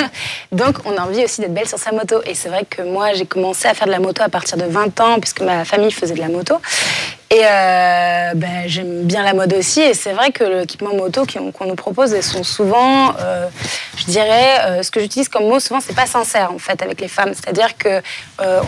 donc, 0.52 0.76
on 0.86 0.96
a 0.96 1.02
envie 1.02 1.22
aussi 1.24 1.42
d'être 1.42 1.52
belle 1.52 1.68
sur 1.68 1.78
sa 1.78 1.92
moto. 1.92 2.22
Et 2.24 2.34
c'est 2.34 2.48
vrai 2.48 2.64
que 2.68 2.80
moi, 2.82 3.12
j'ai 3.12 3.26
commencé 3.26 3.68
à 3.68 3.74
faire 3.74 3.86
de 3.86 3.92
la 3.92 3.98
moto 3.98 4.22
à 4.22 4.30
partir 4.30 4.56
de 4.56 4.64
20 4.64 4.98
ans, 5.00 5.20
puisque 5.20 5.42
ma 5.42 5.66
famille 5.66 5.90
faisait 5.90 6.14
de 6.14 6.20
la 6.20 6.28
moto. 6.28 6.56
Et 7.32 7.40
euh, 7.46 8.34
ben, 8.34 8.64
j'aime 8.66 9.04
bien 9.04 9.24
la 9.24 9.32
mode 9.32 9.54
aussi. 9.54 9.80
Et 9.80 9.94
c'est 9.94 10.12
vrai 10.12 10.32
que 10.32 10.44
l'équipement 10.44 10.94
moto 10.94 11.24
qu'on 11.24 11.64
nous 11.64 11.74
propose, 11.74 12.12
elles 12.12 12.22
sont 12.22 12.44
souvent, 12.44 13.14
euh, 13.18 13.48
je 13.96 14.04
dirais, 14.04 14.58
euh, 14.66 14.82
ce 14.82 14.90
que 14.90 15.00
j'utilise 15.00 15.30
comme 15.30 15.48
mot 15.48 15.58
souvent, 15.58 15.80
c'est 15.80 15.96
pas 15.96 16.04
sincère 16.04 16.52
en 16.52 16.58
fait 16.58 16.82
avec 16.82 17.00
les 17.00 17.08
femmes. 17.08 17.32
C'est-à-dire 17.32 17.78
que 17.78 18.02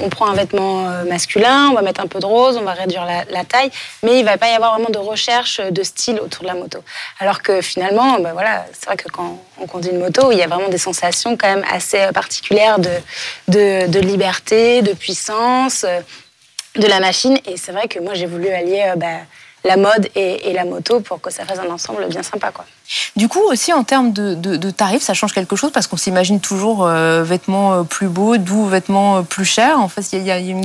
on 0.03 0.09
prend 0.09 0.29
un 0.29 0.35
vêtement 0.35 0.87
masculin, 1.07 1.69
on 1.71 1.75
va 1.75 1.83
mettre 1.83 2.01
un 2.01 2.07
peu 2.07 2.21
de 2.21 2.27
rose, 2.27 2.57
on 2.57 2.63
va 2.63 2.73
réduire 2.73 3.05
la, 3.05 3.45
taille, 3.45 3.71
mais 4.03 4.21
il 4.21 4.25
va 4.25 4.39
pas 4.39 4.49
y 4.49 4.55
avoir 4.55 4.75
vraiment 4.75 4.89
de 4.89 4.99
recherche 4.99 5.61
de 5.61 5.83
style 5.83 6.21
autour 6.21 6.43
de 6.43 6.47
la 6.47 6.55
moto. 6.55 6.79
Alors 7.19 7.43
que 7.43 7.61
finalement, 7.61 8.19
ben 8.21 8.33
voilà, 8.33 8.65
c'est 8.73 8.87
vrai 8.87 8.97
que 8.97 9.09
quand 9.11 9.39
on 9.61 9.67
conduit 9.67 9.91
une 9.91 9.99
moto, 9.99 10.31
il 10.31 10.39
y 10.39 10.43
a 10.43 10.47
vraiment 10.47 10.69
des 10.69 10.79
sensations 10.79 11.37
quand 11.37 11.49
même 11.49 11.65
assez 11.71 12.07
particulières 12.15 12.79
de, 12.79 12.91
de, 13.49 13.89
de 13.89 13.99
liberté, 13.99 14.81
de 14.83 14.93
puissance 14.93 15.85
de 16.77 16.87
la 16.87 17.01
machine. 17.01 17.39
Et 17.47 17.57
c'est 17.57 17.73
vrai 17.73 17.89
que 17.89 17.99
moi, 17.99 18.15
j'ai 18.15 18.27
voulu 18.27 18.49
allier 18.49 18.85
euh, 18.89 18.97
bah, 18.97 19.21
la 19.65 19.77
mode 19.77 20.09
et, 20.15 20.53
la 20.53 20.65
moto 20.65 21.01
pour 21.01 21.21
que 21.21 21.33
ça 21.33 21.45
fasse 21.45 21.59
un 21.59 21.71
ensemble 21.71 22.07
bien 22.07 22.23
sympa. 22.23 22.51
Quoi. 22.53 22.65
Du 23.17 23.29
coup, 23.29 23.41
aussi 23.41 23.73
en 23.73 23.83
termes 23.83 24.13
de, 24.13 24.71
tarifs, 24.71 25.03
ça 25.03 25.15
change 25.15 25.33
quelque 25.33 25.57
chose 25.57 25.71
parce 25.73 25.87
qu'on 25.87 25.97
s'imagine 25.97 26.41
toujours 26.41 26.87
euh, 26.87 27.23
vêtements 27.23 27.73
euh, 27.73 27.83
plus 27.83 28.09
beaux, 28.09 28.37
d'où 28.37 28.67
vêtements 28.67 29.19
euh, 29.19 29.23
plus 29.23 29.45
chers. 29.45 29.81
En 29.81 29.89
fait, 29.89 30.03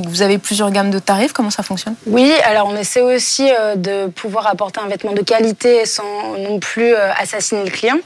vous 0.08 0.22
avez 0.22 0.38
plusieurs 0.38 0.72
gammes 0.72 0.91
de 0.91 1.00
tarifs. 1.00 1.32
Comment 1.32 1.50
ça 1.50 1.63
fonctionne? 1.63 1.96
Oui, 2.08 2.32
alors 2.44 2.68
on 2.68 2.75
essaie 2.75 3.01
aussi 3.01 3.50
de 3.75 4.08
pouvoir 4.08 4.48
apporter 4.48 4.82
un 4.82 4.88
vêtement 4.88 5.13
de 5.13 5.22
qualité 5.22 5.86
sans 5.86 6.38
non 6.38 6.60
plus 6.60 6.94
assassiner 6.96 7.63
le 7.63 7.70
client. 7.70 7.98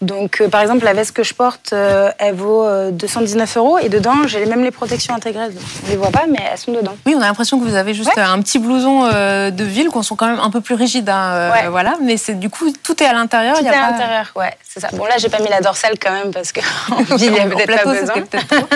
Donc, 0.00 0.42
par 0.50 0.62
exemple, 0.62 0.84
la 0.84 0.94
veste 0.94 1.12
que 1.12 1.22
je 1.22 1.34
porte, 1.34 1.72
elle 1.72 2.34
vaut 2.34 2.66
219 2.92 3.56
euros 3.56 3.78
et 3.78 3.88
dedans, 3.88 4.26
j'ai 4.26 4.44
même 4.46 4.64
les 4.64 4.70
protections 4.70 5.14
intégrées. 5.14 5.48
On 5.82 5.86
ne 5.86 5.90
les 5.90 5.96
voit 5.96 6.10
pas, 6.10 6.24
mais 6.28 6.38
elles 6.50 6.58
sont 6.58 6.72
dedans. 6.72 6.96
Oui, 7.06 7.14
on 7.16 7.20
a 7.20 7.26
l'impression 7.26 7.58
que 7.58 7.64
vous 7.64 7.74
avez 7.74 7.94
juste 7.94 8.16
un 8.16 8.40
petit 8.40 8.58
blouson 8.58 9.08
de 9.08 9.64
ville, 9.64 9.88
qu'on 9.88 10.02
sont 10.02 10.16
quand 10.16 10.26
même 10.26 10.37
un 10.40 10.50
peu 10.50 10.60
plus 10.60 10.74
rigides. 10.74 11.08
Hein, 11.08 11.68
voilà, 11.70 11.96
mais 12.02 12.16
c'est 12.16 12.34
du 12.34 12.50
coup, 12.50 12.72
tout 12.82 13.02
est 13.02 13.06
à 13.06 13.12
l'intérieur. 13.12 13.58
Tout 13.58 13.64
est 13.64 13.68
à 13.68 13.90
l'intérieur, 13.90 14.32
ouais, 14.36 14.56
c'est 14.62 14.80
ça. 14.80 14.88
Bon, 14.92 15.04
là, 15.04 15.16
j'ai 15.18 15.28
pas 15.28 15.40
mis 15.40 15.48
la 15.48 15.60
dorsale 15.60 15.98
quand 16.00 16.12
même 16.12 16.32
parce 16.32 16.52
que 16.52 16.60
il 17.18 17.34
y 17.34 17.38
a 17.38 17.46
peut-être 17.46 17.84
pas 17.84 17.90
besoin. 17.90 18.14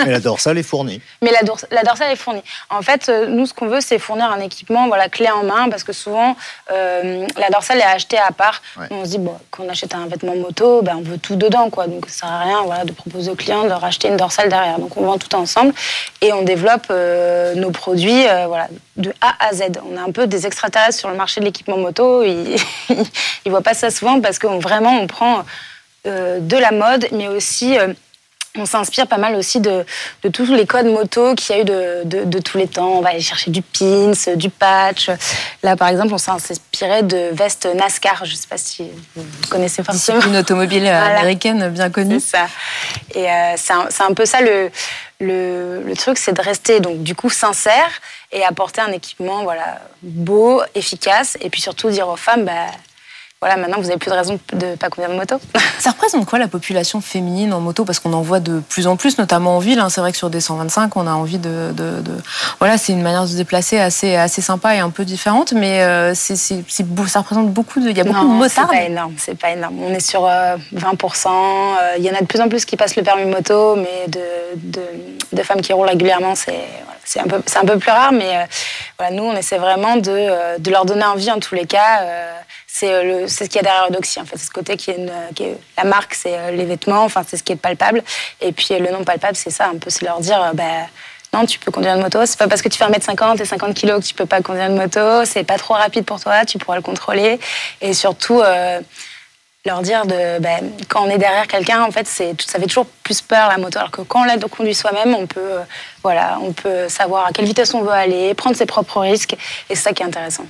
Mais 0.05 0.11
la 0.11 0.19
dorsale 0.19 0.57
est 0.57 0.63
fournie. 0.63 1.01
Mais 1.21 1.31
la, 1.31 1.39
la 1.71 1.83
dorsale 1.83 2.11
est 2.11 2.15
fournie. 2.15 2.43
En 2.69 2.81
fait, 2.81 3.09
euh, 3.09 3.27
nous, 3.27 3.45
ce 3.45 3.53
qu'on 3.53 3.67
veut, 3.67 3.81
c'est 3.81 3.99
fournir 3.99 4.31
un 4.31 4.39
équipement, 4.39 4.87
voilà, 4.87 5.09
clé 5.09 5.29
en 5.29 5.43
main, 5.43 5.69
parce 5.69 5.83
que 5.83 5.93
souvent, 5.93 6.35
euh, 6.71 7.25
la 7.37 7.49
dorsale 7.49 7.79
est 7.79 7.83
achetée 7.83 8.17
à 8.17 8.31
part. 8.31 8.61
On 8.91 9.05
se 9.05 9.11
dit, 9.11 9.17
bon, 9.19 9.35
quand 9.51 9.63
on 9.63 9.69
achète 9.69 9.95
un 9.95 10.05
vêtement 10.07 10.35
moto, 10.35 10.81
ben, 10.81 10.95
on 10.97 11.01
veut 11.01 11.17
tout 11.17 11.35
dedans, 11.35 11.69
quoi. 11.69 11.87
Donc, 11.87 12.05
ça 12.07 12.21
sert 12.21 12.29
à 12.29 12.39
rien, 12.39 12.61
voilà, 12.63 12.85
de 12.85 12.91
proposer 12.91 13.31
au 13.31 13.35
client 13.35 13.63
de 13.63 13.71
racheter 13.71 14.07
une 14.07 14.17
dorsale 14.17 14.49
derrière. 14.49 14.79
Donc, 14.79 14.97
on 14.97 15.05
vend 15.05 15.17
tout 15.17 15.33
ensemble 15.35 15.73
et 16.21 16.33
on 16.33 16.41
développe 16.41 16.87
euh, 16.89 17.55
nos 17.55 17.71
produits, 17.71 18.23
voilà, 18.47 18.67
de 18.97 19.13
A 19.21 19.47
à 19.47 19.53
Z. 19.53 19.63
On 19.91 19.97
a 19.97 20.01
un 20.01 20.11
peu 20.11 20.27
des 20.27 20.45
extraterrestres 20.45 20.99
sur 20.99 21.09
le 21.09 21.15
marché 21.15 21.39
de 21.41 21.45
l'équipement 21.45 21.77
moto. 21.77 22.23
Ils, 22.23 22.55
ils 23.45 23.51
voient 23.51 23.61
pas 23.61 23.73
ça 23.73 23.89
souvent 23.91 24.21
parce 24.21 24.39
que 24.39 24.47
vraiment, 24.47 24.99
on 24.99 25.07
prend 25.07 25.45
euh, 26.05 26.39
de 26.39 26.57
la 26.57 26.71
mode, 26.71 27.07
mais 27.13 27.29
aussi 27.29 27.77
euh, 27.77 27.93
on 28.55 28.65
s'inspire 28.65 29.07
pas 29.07 29.17
mal 29.17 29.35
aussi 29.35 29.59
de, 29.61 29.85
tous 30.31 30.53
les 30.53 30.65
codes 30.65 30.85
moto 30.85 31.33
qu'il 31.33 31.55
y 31.55 31.59
a 31.59 31.61
eu 31.61 31.65
de, 31.65 32.39
tous 32.39 32.57
les 32.57 32.67
temps. 32.67 32.97
On 32.97 33.01
va 33.01 33.09
aller 33.09 33.21
chercher 33.21 33.51
du 33.51 33.61
pins, 33.61 34.11
du 34.35 34.49
patch. 34.49 35.09
Là, 35.63 35.75
par 35.75 35.87
exemple, 35.87 36.13
on 36.13 36.17
s'est 36.17 36.31
inspiré 36.31 37.03
de 37.03 37.29
vestes 37.31 37.67
NASCAR. 37.73 38.25
Je 38.25 38.31
ne 38.31 38.35
sais 38.35 38.47
pas 38.47 38.57
si 38.57 38.91
vous 39.15 39.23
connaissez 39.49 39.81
forcément. 39.83 40.21
Une 40.27 40.37
automobile 40.37 40.85
américaine 40.87 41.69
bien 41.69 41.89
connue. 41.89 42.19
C'est 42.19 42.37
ça. 42.37 42.47
Et 43.15 43.29
euh, 43.29 43.53
c'est 43.55 44.03
un, 44.03 44.13
peu 44.13 44.25
ça 44.25 44.39
le, 45.23 45.93
truc, 45.95 46.17
c'est 46.17 46.33
de 46.33 46.41
rester 46.41 46.79
donc 46.79 47.03
du 47.03 47.15
coup 47.15 47.29
sincère 47.29 47.89
et 48.31 48.43
apporter 48.43 48.81
un 48.81 48.91
équipement 48.91 49.43
voilà 49.43 49.81
beau, 50.01 50.61
efficace, 50.75 51.37
et 51.41 51.49
puis 51.49 51.61
surtout 51.61 51.89
dire 51.89 52.07
aux 52.07 52.17
femmes, 52.17 52.45
bah, 52.45 52.67
voilà, 53.43 53.57
maintenant 53.57 53.81
vous 53.81 53.89
avez 53.89 53.97
plus 53.97 54.09
de 54.09 54.15
raison 54.15 54.39
de 54.53 54.67
ne 54.67 54.75
pas 54.75 54.87
conduire 54.87 55.11
de 55.11 55.17
moto. 55.17 55.35
Ça 55.79 55.89
représente 55.89 56.25
quoi 56.25 56.39
la 56.39 56.47
population 56.47 57.01
féminine 57.01 57.51
en 57.51 57.59
moto? 57.59 57.83
Parce 57.83 57.99
qu'on 57.99 58.13
en 58.13 58.21
voit 58.21 58.39
de 58.39 58.61
plus 58.69 58.87
en 58.87 58.95
plus, 58.95 59.17
notamment 59.17 59.57
en 59.57 59.59
ville. 59.59 59.79
Hein. 59.79 59.89
C'est 59.89 59.99
vrai 59.99 60.13
que 60.13 60.17
sur 60.17 60.29
des 60.29 60.39
125, 60.39 60.95
on 60.95 61.07
a 61.07 61.11
envie 61.11 61.39
de. 61.39 61.73
Voilà, 62.59 62.77
c'est 62.77 62.93
une 62.93 63.01
manière 63.01 63.23
de 63.23 63.27
se 63.27 63.35
déplacer 63.35 63.79
assez, 63.79 64.15
assez 64.15 64.41
sympa 64.41 64.75
et 64.75 64.79
un 64.79 64.91
peu 64.91 65.03
différente, 65.03 65.51
mais 65.51 65.81
euh, 65.81 66.13
c'est, 66.15 66.37
ça 66.37 67.19
représente 67.19 67.49
beaucoup 67.49 67.81
de. 67.81 67.89
Il 67.89 67.97
y 67.97 67.99
a 67.99 68.05
beaucoup 68.05 68.21
de 68.21 68.33
motards. 68.33 68.69
C'est 68.71 68.77
pas 68.77 68.83
énorme, 68.83 69.15
c'est 69.17 69.37
pas 69.37 69.51
énorme. 69.51 69.77
On 69.81 69.93
est 69.93 69.99
sur 69.99 70.21
20%. 70.21 70.25
Euh, 70.25 71.31
euh, 71.33 71.95
il 71.97 72.05
y 72.05 72.09
en 72.09 72.15
a 72.15 72.21
de 72.21 72.25
plus 72.25 72.39
en 72.39 72.47
plus 72.47 72.63
qui 72.63 72.77
passent 72.77 72.95
le 72.95 73.03
permis 73.03 73.25
moto, 73.25 73.75
mais 73.75 74.07
de, 74.07 74.21
de, 75.33 75.43
femmes 75.43 75.59
qui 75.59 75.73
roulent 75.73 75.89
régulièrement, 75.89 76.35
c'est. 76.35 76.63
c'est 77.03 77.19
un, 77.19 77.25
peu, 77.25 77.41
c'est 77.45 77.57
un 77.57 77.65
peu 77.65 77.77
plus 77.77 77.91
rare, 77.91 78.13
mais 78.13 78.47
voilà, 78.97 79.13
nous, 79.13 79.23
on 79.23 79.35
essaie 79.35 79.57
vraiment 79.57 79.97
de 79.97 80.69
leur 80.71 80.85
donner 80.85 81.03
envie 81.03 81.29
en 81.29 81.39
tous 81.39 81.55
les 81.55 81.65
cas. 81.65 81.99
Euh, 82.81 83.25
c'est 83.27 83.45
ce 83.45 83.49
qu'il 83.49 83.57
y 83.57 83.59
a 83.59 83.63
derrière 83.63 83.87
Odoxy. 83.89 84.19
En 84.19 84.25
fait, 84.25 84.37
c'est 84.37 84.45
ce 84.45 84.51
côté 84.51 84.77
qui 84.77 84.91
est, 84.91 85.05
la 85.77 85.83
marque, 85.83 86.15
c'est 86.15 86.37
euh, 86.37 86.51
les 86.51 86.65
vêtements. 86.65 87.03
Enfin, 87.03 87.23
c'est 87.27 87.37
ce 87.37 87.43
qui 87.43 87.53
est 87.53 87.57
palpable. 87.57 88.03
Et 88.41 88.51
puis 88.51 88.77
le 88.77 88.91
non 88.91 89.03
palpable, 89.03 89.35
c'est 89.35 89.51
ça. 89.51 89.67
Un 89.67 89.77
peu, 89.77 89.89
c'est 89.89 90.05
leur 90.05 90.19
dire, 90.19 90.41
euh, 90.41 90.53
bah, 90.53 90.87
non, 91.33 91.45
tu 91.45 91.59
peux 91.59 91.71
conduire 91.71 91.95
une 91.95 92.01
moto. 92.01 92.25
C'est 92.25 92.37
pas 92.37 92.47
parce 92.47 92.61
que 92.61 92.69
tu 92.69 92.77
fais 92.77 92.85
1m50 92.85 93.41
et 93.41 93.45
50 93.45 93.79
kg 93.79 93.99
que 93.99 94.05
tu 94.05 94.13
peux 94.13 94.25
pas 94.25 94.41
conduire 94.41 94.65
une 94.65 94.77
moto. 94.77 95.25
C'est 95.25 95.43
pas 95.43 95.57
trop 95.57 95.75
rapide 95.75 96.05
pour 96.05 96.19
toi. 96.19 96.45
Tu 96.45 96.57
pourras 96.57 96.77
le 96.77 96.81
contrôler. 96.81 97.39
Et 97.81 97.93
surtout. 97.93 98.41
leur 99.65 99.81
dire 99.81 100.05
bah, 100.05 100.57
quand 100.89 101.05
on 101.05 101.09
est 101.09 101.17
derrière 101.17 101.47
quelqu'un 101.47 101.83
en 101.83 101.91
fait 101.91 102.05
ça 102.05 102.59
fait 102.59 102.67
toujours 102.67 102.85
plus 102.85 103.21
peur 103.21 103.47
la 103.47 103.57
moto 103.57 103.79
alors 103.79 103.91
que 103.91 104.01
quand 104.01 104.23
on 104.23 104.25
la 104.25 104.35
conduit 104.37 104.75
soi-même 104.75 105.15
on 105.15 105.25
peut 105.25 105.55
voilà 106.01 106.37
on 106.41 106.51
peut 106.51 106.89
savoir 106.89 107.27
à 107.27 107.31
quelle 107.31 107.45
vitesse 107.45 107.73
on 107.73 107.81
veut 107.81 107.91
aller 107.91 108.33
prendre 108.33 108.57
ses 108.57 108.65
propres 108.65 108.99
risques 108.99 109.37
et 109.69 109.75
c'est 109.75 109.83
ça 109.83 109.93
qui 109.93 110.03
est 110.03 110.05
intéressant 110.05 110.45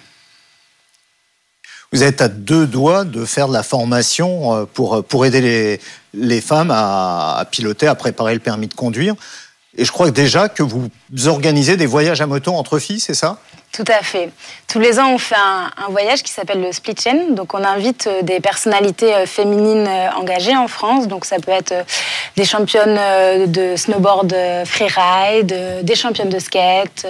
vous 1.94 2.04
êtes 2.04 2.22
à 2.22 2.28
deux 2.28 2.66
doigts 2.66 3.06
de 3.06 3.24
faire 3.24 3.48
de 3.48 3.54
la 3.54 3.62
formation 3.62 4.56
euh, 4.56 4.66
pour, 4.66 4.96
euh, 4.96 5.02
pour 5.04 5.28
aider 5.28 5.42
les, 5.42 5.80
les 6.16 6.42
femmes 6.42 6.72
à, 6.74 7.46
piloter, 7.52 7.88
à 7.88 7.94
préparer 7.94 8.34
le 8.34 8.40
permis 8.40 8.68
de 8.68 8.74
conduire. 8.74 9.14
Et 9.78 9.86
je 9.86 9.92
crois 9.92 10.10
déjà 10.10 10.50
que 10.50 10.64
vous 10.64 10.90
organisez 11.28 11.78
des 11.78 11.86
voyages 11.86 12.20
à 12.20 12.28
moto 12.28 12.52
entre 12.52 12.80
filles, 12.80 13.00
c'est 13.00 13.14
ça? 13.14 13.38
Tout 13.72 13.86
à 13.88 14.04
fait. 14.04 14.30
Tous 14.68 14.80
les 14.80 15.00
ans, 15.00 15.10
on 15.14 15.18
fait 15.18 15.36
un, 15.36 15.90
voyage 15.90 16.22
qui 16.22 16.32
s'appelle 16.32 16.62
le 16.62 16.72
Split 16.72 16.96
Chain. 17.04 17.32
Donc, 17.32 17.56
on 17.56 17.64
invite 17.64 18.08
euh, 18.08 18.22
des 18.24 18.40
personnalités 18.40 19.26
féminines 19.28 19.88
engagées 20.16 20.56
en 20.56 20.68
France. 20.68 21.08
Donc, 21.08 21.26
ça 21.26 21.38
peut 21.38 21.52
être 21.52 21.74
des 22.36 22.46
championnes 22.46 23.52
de 23.52 23.76
snowboard 23.76 24.36
freeride, 24.66 25.84
des 25.84 25.96
championnes 25.96 26.30
de 26.30 26.40
skate, 26.40 27.06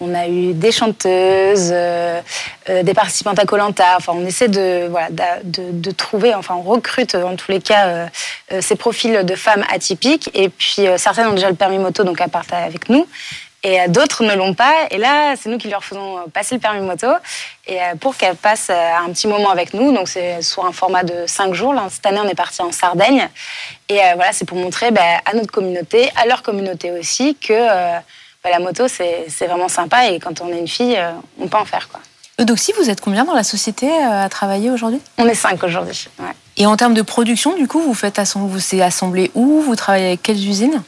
on 0.00 0.14
a 0.14 0.28
eu 0.28 0.52
des 0.52 0.72
chanteuses, 0.72 1.70
euh, 1.72 2.20
euh, 2.68 2.82
des 2.82 2.94
participantes 2.94 3.38
à 3.38 3.46
Colanta. 3.46 3.94
Enfin, 3.96 4.12
on 4.14 4.26
essaie 4.26 4.48
de, 4.48 4.88
voilà, 4.88 5.08
de, 5.42 5.90
trouver, 5.90 6.34
enfin, 6.34 6.54
on 6.56 6.62
recrute 6.62 7.14
en 7.14 7.36
tous 7.36 7.50
les 7.50 7.60
cas 7.60 7.86
euh, 7.86 8.06
ces 8.60 8.76
profils 8.76 9.24
de 9.24 9.34
femmes 9.34 9.64
atypiques. 9.72 10.30
Et 10.34 10.48
puis, 10.48 10.86
certaines 10.98 11.28
ont 11.28 11.32
déjà 11.32 11.48
le 11.48 11.56
permis 11.56 11.78
moto, 11.78 12.04
donc 12.04 12.20
elles 12.20 12.30
partent 12.30 12.52
avec 12.52 12.88
nous. 12.88 13.06
Et 13.62 13.88
d'autres 13.88 14.22
ne 14.22 14.34
l'ont 14.34 14.54
pas. 14.54 14.74
Et 14.90 14.98
là, 14.98 15.34
c'est 15.34 15.48
nous 15.48 15.58
qui 15.58 15.68
leur 15.68 15.82
faisons 15.82 16.18
passer 16.32 16.54
le 16.54 16.60
permis 16.60 16.86
moto 16.86 17.08
et 17.66 17.78
pour 18.00 18.16
qu'elles 18.16 18.36
passent 18.36 18.70
un 18.70 19.10
petit 19.10 19.26
moment 19.26 19.50
avec 19.50 19.74
nous. 19.74 19.92
Donc, 19.92 20.08
c'est 20.08 20.40
sur 20.40 20.64
un 20.64 20.70
format 20.70 21.02
de 21.02 21.26
cinq 21.26 21.52
jours. 21.52 21.74
cette 21.90 22.06
année, 22.06 22.20
on 22.22 22.28
est 22.28 22.36
parti 22.36 22.62
en 22.62 22.70
Sardaigne. 22.70 23.28
Et 23.88 23.98
voilà, 24.14 24.32
c'est 24.32 24.44
pour 24.44 24.58
montrer 24.58 24.92
ben, 24.92 25.18
à 25.24 25.34
notre 25.34 25.50
communauté, 25.50 26.10
à 26.14 26.26
leur 26.26 26.42
communauté 26.42 26.92
aussi, 26.92 27.34
que 27.34 27.54
bah, 28.46 28.52
la 28.52 28.64
moto, 28.64 28.86
c'est 28.86 29.46
vraiment 29.46 29.68
sympa 29.68 30.08
et 30.08 30.20
quand 30.20 30.40
on 30.40 30.52
est 30.52 30.58
une 30.58 30.68
fille, 30.68 30.96
euh, 30.96 31.10
on 31.40 31.48
peut 31.48 31.56
en 31.56 31.64
faire. 31.64 31.88
Quoi. 31.88 32.00
Eudoxie, 32.40 32.72
vous 32.78 32.90
êtes 32.90 33.00
combien 33.00 33.24
dans 33.24 33.34
la 33.34 33.42
société 33.42 33.88
euh, 33.88 34.24
à 34.24 34.28
travailler 34.28 34.70
aujourd'hui? 34.70 35.00
On 35.18 35.26
est 35.26 35.34
cinq 35.34 35.64
aujourd'hui. 35.64 36.08
Et 36.56 36.64
en 36.64 36.76
termes 36.76 36.94
de 36.94 37.02
production, 37.02 37.56
du 37.56 37.66
coup, 37.66 37.80
vous 37.80 37.94
faites 37.94 38.20
assembler, 38.20 38.52
vous 38.52 38.82
assemblé 38.82 39.30
où? 39.34 39.62
Vous 39.62 39.74
travaillez 39.74 40.06
avec 40.06 40.22
quelles 40.22 40.46
usines? 40.48 40.80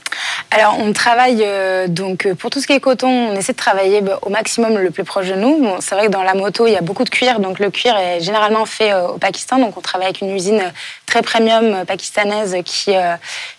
Alors, 0.50 0.78
on 0.78 0.92
travaille 0.92 1.42
euh, 1.44 1.88
donc 1.88 2.32
pour 2.34 2.50
tout 2.50 2.60
ce 2.60 2.66
qui 2.66 2.72
est 2.72 2.80
coton, 2.80 3.08
on 3.08 3.36
essaie 3.36 3.52
de 3.52 3.58
travailler 3.58 4.00
bah, 4.00 4.18
au 4.22 4.30
maximum 4.30 4.78
le 4.78 4.90
plus 4.90 5.04
proche 5.04 5.28
de 5.28 5.34
nous. 5.34 5.58
Bon, 5.58 5.76
c'est 5.80 5.94
vrai 5.94 6.06
que 6.06 6.10
dans 6.10 6.22
la 6.22 6.34
moto, 6.34 6.66
il 6.66 6.72
y 6.72 6.76
a 6.76 6.80
beaucoup 6.80 7.04
de 7.04 7.10
cuir, 7.10 7.38
donc 7.40 7.58
le 7.58 7.70
cuir 7.70 7.96
est 7.96 8.20
généralement 8.20 8.64
fait 8.64 8.94
au 8.94 9.18
Pakistan. 9.18 9.58
Donc, 9.58 9.76
on 9.76 9.80
travaille 9.80 10.06
avec 10.06 10.20
une 10.20 10.34
usine 10.34 10.62
très 11.06 11.22
premium 11.22 11.84
pakistanaise 11.86 12.56
qui 12.64 12.94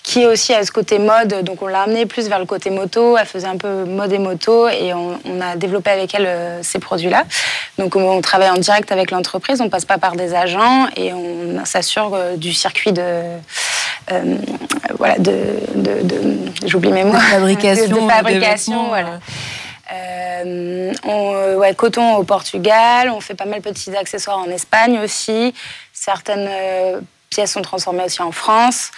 qui 0.10 0.24
est 0.24 0.25
aussi 0.25 0.55
à 0.55 0.65
ce 0.65 0.72
côté 0.72 0.98
mode. 0.98 1.43
Donc 1.43 1.62
on 1.62 1.67
l'a 1.67 1.84
amené 1.84 2.08
plus 2.08 2.29
vers 2.29 2.39
le 2.39 2.46
côté 2.46 2.72
moto. 2.72 3.15
Elle 3.15 3.27
faisait 3.27 3.48
un 3.48 3.58
peu 3.58 3.86
mode 3.86 4.12
et 4.12 4.17
moto 4.17 4.67
et 4.67 4.91
on, 4.93 5.19
a 5.39 5.55
développé 5.55 5.91
avec 5.91 6.15
elle 6.15 6.25
euh, 6.25 6.63
ces 6.63 6.79
produits-là. 6.79 7.25
Donc 7.77 7.96
on 7.96 8.19
travaille 8.22 8.50
en 8.50 8.58
direct 8.58 8.91
avec 8.91 9.12
l'entreprise. 9.12 9.62
On 9.62 9.69
passe 9.69 9.86
pas 9.86 10.00
par 10.00 10.15
des 10.15 10.34
agents 10.34 10.88
et 10.96 11.13
on 11.13 11.63
s'assure 11.63 12.15
euh, 12.15 12.38
du 12.38 12.53
circuit 12.53 12.91
de 12.91 13.22
euh, 14.12 14.38
voilà, 14.98 15.17
de, 15.17 15.36
j'oublie 16.65 16.91
mes 16.91 17.03
mots. 17.03 17.13
De 17.13 17.19
fabrication. 17.19 17.88
de, 17.88 18.10
fabrication, 18.10 18.88
voilà. 18.88 19.19
on, 21.03 21.55
ouais, 21.58 21.75
coton 21.75 22.15
au 22.15 22.24
Portugal, 22.24 23.10
on 23.10 23.19
fait 23.19 23.36
pas 23.36 23.46
mal 23.46 23.62
de 23.62 23.69
petits 23.69 23.96
accessoires 23.96 24.39
en 24.39 24.50
Espagne 24.50 25.00
aussi. 25.00 25.53
Certaines 25.93 26.50
pièces 27.29 27.53
sont 27.53 27.62
transformées 27.62 28.03
aussi 28.03 28.22
en 28.22 28.31
France. 28.31 28.91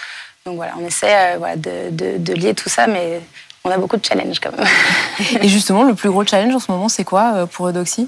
Donc 0.46 0.56
voilà, 0.56 0.74
on 0.80 0.86
essaie 0.86 1.38
voilà, 1.38 1.56
de, 1.56 2.18
de, 2.18 2.34
lier 2.34 2.56
tout 2.56 2.70
ça, 2.70 2.88
mais 2.88 3.22
on 3.64 3.70
a 3.70 3.78
beaucoup 3.78 3.98
de 3.98 4.06
challenges 4.06 4.40
quand 4.40 4.56
même. 4.58 4.68
Et 5.42 5.48
justement, 5.48 5.84
le 5.84 5.94
plus 5.94 6.10
gros 6.10 6.26
challenge 6.26 6.56
en 6.56 6.60
ce 6.60 6.72
moment, 6.72 6.90
c'est 6.90 7.04
quoi 7.04 7.48
pour 7.52 7.68
Eudoxie? 7.68 8.08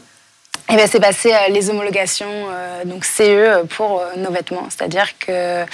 Eh 0.69 0.75
ben, 0.75 0.87
c'est 0.89 0.99
passer 0.99 1.33
les 1.49 1.69
homologations 1.69 2.25
euh, 2.29 2.85
donc 2.85 3.03
CE 3.05 3.65
pour 3.75 3.99
euh, 3.99 4.15
nos 4.17 4.31
vêtements, 4.31 4.67
c'est-à-dire 4.69 5.17
que 5.19 5.65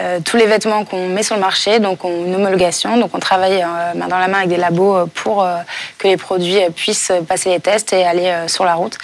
euh, 0.00 0.20
tous 0.24 0.36
les 0.36 0.46
vêtements 0.46 0.84
qu'on 0.84 1.08
met 1.08 1.22
sur 1.22 1.34
le 1.34 1.40
marché, 1.40 1.78
donc 1.78 2.04
ont 2.04 2.24
une 2.24 2.34
homologation, 2.34 2.96
donc 2.96 3.10
on 3.14 3.18
travaille 3.18 3.64
main 3.94 4.08
dans 4.08 4.18
la 4.18 4.28
main 4.28 4.38
avec 4.38 4.48
des 4.48 4.56
labos 4.56 5.06
pour 5.14 5.46
que 5.98 6.08
les 6.08 6.16
produits 6.16 6.58
puissent 6.74 7.12
passer 7.28 7.50
les 7.50 7.60
tests 7.60 7.92
et 7.92 8.04
aller 8.04 8.32
sur 8.46 8.64
la 8.64 8.74
route. 8.74 8.96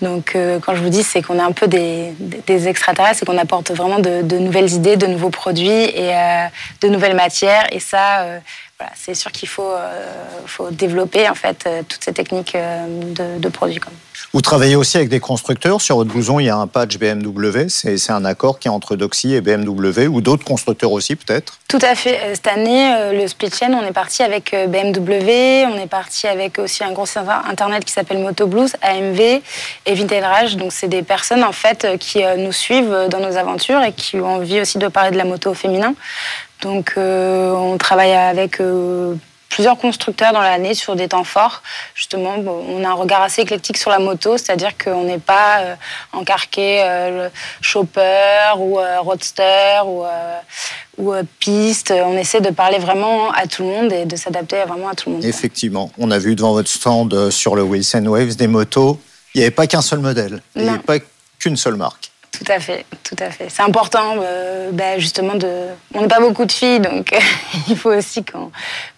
Donc 0.00 0.36
quand 0.62 0.74
je 0.74 0.82
vous 0.82 0.88
dis 0.88 1.02
c'est 1.02 1.22
qu'on 1.22 1.38
est 1.38 1.42
un 1.42 1.52
peu 1.52 1.68
des, 1.68 2.12
des 2.18 2.68
extraterrestres, 2.68 3.20
c'est 3.20 3.26
qu'on 3.26 3.38
apporte 3.38 3.70
vraiment 3.70 3.98
de, 3.98 4.22
de, 4.22 4.38
nouvelles 4.38 4.72
idées, 4.72 4.96
de 4.96 5.06
nouveaux 5.06 5.30
produits 5.30 5.70
et 5.70 6.12
de 6.80 6.88
nouvelles 6.88 7.16
matières 7.16 7.66
et 7.70 7.80
ça 7.80 8.26
c'est 8.96 9.14
sûr 9.14 9.32
qu'il 9.32 9.48
faut, 9.48 9.72
faut, 10.46 10.70
développer 10.70 11.28
en 11.28 11.34
fait 11.34 11.68
toutes 11.88 12.04
ces 12.04 12.12
techniques 12.12 12.56
de, 12.56 13.38
de 13.38 13.48
produits. 13.48 13.80
Vous 14.32 14.40
travaillez 14.40 14.76
aussi 14.76 14.96
avec 14.96 15.10
des 15.10 15.20
constructeurs. 15.20 15.80
Sur 15.82 15.96
votre 15.96 16.10
blouson, 16.10 16.40
il 16.40 16.46
y 16.46 16.48
a 16.48 16.56
un 16.56 16.66
patch 16.66 16.98
BMW. 16.98 17.68
C'est 17.68 18.10
un 18.10 18.24
accord 18.24 18.58
qui 18.58 18.68
est 18.68 18.70
entre 18.70 18.96
Doxy 18.96 19.34
et 19.34 19.40
BMW 19.40 20.06
ou 20.06 20.20
d'autres 20.20 20.44
constructeurs 20.44 20.92
aussi 20.92 21.16
peut-être? 21.16 21.58
Tout 21.68 21.78
à 21.82 21.94
fait. 21.94 22.18
Euh, 22.22 22.34
cette 22.34 22.46
année, 22.46 22.94
euh, 22.94 23.12
le 23.12 23.26
split 23.28 23.50
chain, 23.50 23.72
on 23.74 23.86
est 23.86 23.92
parti 23.92 24.22
avec 24.22 24.54
euh, 24.54 24.66
BMW, 24.66 25.66
on 25.66 25.78
est 25.78 25.86
parti 25.86 26.26
avec 26.26 26.58
aussi 26.58 26.82
un 26.82 26.92
gros 26.92 27.06
site 27.06 27.18
internet 27.48 27.84
qui 27.84 27.92
s'appelle 27.92 28.18
Motoblues, 28.18 28.70
AMV 28.80 29.20
et 29.20 29.94
Vintage 29.94 30.22
Rage. 30.22 30.56
Donc 30.56 30.72
c'est 30.72 30.88
des 30.88 31.02
personnes 31.02 31.44
en 31.44 31.52
fait 31.52 31.98
qui 31.98 32.22
nous 32.38 32.52
suivent 32.52 33.08
dans 33.10 33.20
nos 33.20 33.36
aventures 33.36 33.82
et 33.82 33.92
qui 33.92 34.16
ont 34.16 34.36
envie 34.36 34.60
aussi 34.60 34.78
de 34.78 34.88
parler 34.88 35.10
de 35.10 35.18
la 35.18 35.24
moto 35.24 35.50
au 35.50 35.54
féminin. 35.54 35.94
Donc 36.62 36.94
on 36.96 37.76
travaille 37.78 38.12
avec 38.12 38.60
plusieurs 39.52 39.76
constructeurs 39.76 40.32
dans 40.32 40.40
l'année 40.40 40.74
sur 40.74 40.96
des 40.96 41.08
temps 41.08 41.24
forts. 41.24 41.62
Justement, 41.94 42.36
on 42.36 42.84
a 42.84 42.88
un 42.88 42.94
regard 42.94 43.22
assez 43.22 43.42
éclectique 43.42 43.76
sur 43.76 43.90
la 43.90 43.98
moto, 43.98 44.38
c'est-à-dire 44.38 44.76
qu'on 44.82 45.04
n'est 45.04 45.18
pas 45.18 45.60
euh, 45.60 45.74
encarqué 46.12 46.82
euh, 46.82 47.28
chopper 47.60 48.54
ou 48.56 48.78
euh, 48.78 49.00
roadster 49.00 49.80
ou, 49.84 50.04
ou 50.98 51.12
piste. 51.38 51.92
On 51.94 52.16
essaie 52.16 52.40
de 52.40 52.50
parler 52.50 52.78
vraiment 52.78 53.30
à 53.32 53.46
tout 53.46 53.62
le 53.62 53.68
monde 53.68 53.92
et 53.92 54.06
de 54.06 54.16
s'adapter 54.16 54.64
vraiment 54.66 54.88
à 54.88 54.94
tout 54.94 55.10
le 55.10 55.16
monde. 55.16 55.24
Effectivement, 55.24 55.90
on 55.98 56.10
a 56.10 56.18
vu 56.18 56.34
devant 56.34 56.52
votre 56.52 56.70
stand 56.70 57.30
sur 57.30 57.54
le 57.54 57.62
Wilson 57.62 58.06
Waves 58.06 58.36
des 58.36 58.46
motos. 58.46 58.98
Il 59.34 59.38
n'y 59.38 59.44
avait 59.44 59.50
pas 59.50 59.66
qu'un 59.66 59.82
seul 59.82 60.00
modèle, 60.00 60.42
il 60.56 60.62
n'y 60.62 60.68
avait 60.68 60.78
pas 60.78 60.98
qu'une 61.38 61.56
seule 61.56 61.76
marque. 61.76 62.11
Tout 62.42 62.52
à 62.52 62.58
fait, 62.58 62.84
tout 63.04 63.16
à 63.20 63.30
fait. 63.30 63.48
C'est 63.48 63.62
important, 63.62 64.16
euh, 64.20 64.70
bah, 64.72 64.98
justement, 64.98 65.34
de. 65.34 65.48
On 65.94 66.02
n'est 66.02 66.08
pas 66.08 66.20
beaucoup 66.20 66.44
de 66.44 66.50
filles, 66.50 66.80
donc 66.80 67.14
il 67.68 67.76
faut 67.76 67.92
aussi 67.92 68.24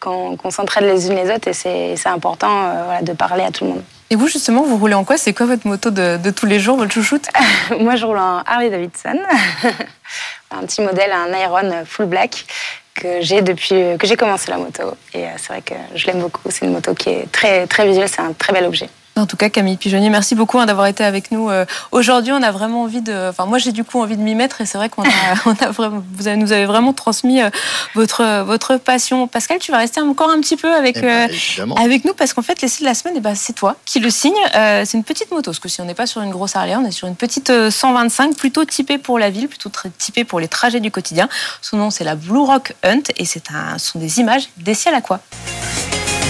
qu'on 0.01 0.51
s'entraide 0.51 0.85
les 0.85 1.09
unes 1.09 1.17
les 1.17 1.31
autres, 1.31 1.49
et 1.49 1.53
c'est 1.97 2.09
important 2.09 2.65
euh, 2.65 3.03
de 3.03 3.13
parler 3.13 3.43
à 3.43 3.51
tout 3.51 3.65
le 3.65 3.71
monde. 3.71 3.83
Et 4.11 4.17
vous, 4.17 4.29
justement, 4.29 4.63
vous 4.63 4.79
roulez 4.79 4.95
en 4.95 5.05
quoi? 5.05 5.19
C'est 5.19 5.35
quoi 5.35 5.47
votre 5.47 5.67
moto 5.67 5.91
de, 5.91 6.31
tous 6.31 6.47
les 6.47 6.59
jours, 6.59 6.77
votre 6.77 6.93
chouchoute? 6.93 7.27
Moi, 7.81 7.97
je 7.97 8.07
roule 8.07 8.19
en 8.19 8.43
Harley 8.47 8.71
Davidson, 8.71 9.19
un 10.51 10.65
petit 10.65 10.81
modèle, 10.81 11.11
un 11.13 11.37
Iron 11.37 11.85
full 11.85 12.07
black 12.07 12.47
que 12.95 13.21
j'ai 13.21 13.43
depuis 13.43 13.99
que 13.99 14.07
j'ai 14.07 14.17
commencé 14.17 14.51
la 14.51 14.57
moto. 14.57 14.95
Et 15.13 15.25
euh, 15.25 15.31
c'est 15.37 15.49
vrai 15.49 15.63
que 15.63 15.75
je 15.95 16.07
l'aime 16.07 16.21
beaucoup. 16.21 16.49
C'est 16.49 16.65
une 16.65 16.73
moto 16.73 16.95
qui 16.95 17.11
est 17.11 17.31
très 17.31 17.67
très 17.67 17.87
visuelle, 17.87 18.09
c'est 18.09 18.23
un 18.23 18.33
très 18.33 18.53
bel 18.55 18.65
objet. 18.65 18.89
En 19.17 19.27
tout 19.27 19.37
cas, 19.37 19.49
Camille 19.49 19.77
Pigeonnier, 19.77 20.11
merci 20.11 20.35
beaucoup 20.35 20.59
hein, 20.59 20.67
d'avoir 20.67 20.89
été 20.89 21.05
avec 21.05 21.31
nous 21.31 21.49
euh, 21.49 21.65
aujourd'hui. 21.93 22.33
On 22.33 22.43
a 22.43 22.51
vraiment 22.51 22.83
envie 22.83 23.01
de, 23.01 23.29
enfin 23.29 23.47
moi 23.47 23.59
j'ai 23.59 23.71
du 23.71 23.85
coup 23.85 24.01
envie 24.01 24.17
de 24.17 24.23
m'y 24.23 24.35
mettre 24.35 24.61
et 24.61 24.67
c'est 24.67 24.77
vrai 24.77 24.89
qu'on 24.89 25.05
a, 25.05 25.07
on 25.47 25.53
a 25.53 25.71
vraiment, 25.71 26.03
vous 26.15 26.27
avez, 26.27 26.37
nous 26.37 26.51
avez 26.51 26.67
vraiment 26.67 26.93
transmis 26.93 27.41
euh, 27.41 27.49
votre 27.95 28.43
votre 28.43 28.77
passion. 28.77 29.29
Pascal, 29.29 29.59
tu 29.61 29.71
vas 29.71 29.79
rester 29.79 30.01
encore 30.01 30.31
un 30.31 30.41
petit 30.41 30.57
peu 30.57 30.75
avec 30.75 30.97
eh 30.99 31.03
ben, 31.03 31.31
euh, 31.31 31.75
avec 31.77 32.05
nous 32.05 32.13
parce 32.13 32.33
qu'en 32.33 32.43
fait 32.43 32.61
l'essai 32.61 32.81
de 32.81 32.87
la 32.87 32.95
semaine, 32.95 33.15
eh 33.17 33.21
ben, 33.21 33.37
c'est 33.37 33.53
toi 33.53 33.77
qui 33.85 34.01
le 34.01 34.11
signe. 34.11 34.35
c'est 34.53 34.95
une 34.95 35.05
petite 35.05 35.31
moto, 35.31 35.53
parce 35.53 35.61
que 35.61 35.69
si 35.69 35.81
on 35.81 35.85
n'est 35.85 35.95
pas 35.95 36.07
sur 36.07 36.21
une 36.21 36.31
grosse 36.31 36.57
Harley, 36.57 36.75
on 36.75 36.85
est 36.85 36.91
sur 36.91 37.07
une 37.07 37.17
petite 37.17 37.53
125, 37.71 38.37
plutôt 38.37 38.65
typée 38.65 38.99
pour 38.99 39.21
la 39.21 39.31
ville, 39.31 39.47
plutôt 39.47 39.71
typée 39.97 40.25
pour 40.25 40.41
les 40.41 40.49
trajets 40.49 40.81
du 40.81 40.91
quotidien. 40.91 41.29
Son 41.63 41.77
nom 41.77 41.91
c'est 41.91 42.05
la 42.05 42.17
Blue 42.17 42.41
Rock 42.41 42.75
Hunt 42.83 43.03
et 43.17 43.27
c'est 43.27 43.53
un, 43.53 43.79
ce 43.79 43.93
sont 43.93 44.01
des 44.01 44.19
images 44.19 44.49
des 44.57 44.75
ciels 44.75 44.95
à 44.95 45.01
quoi? 45.01 45.21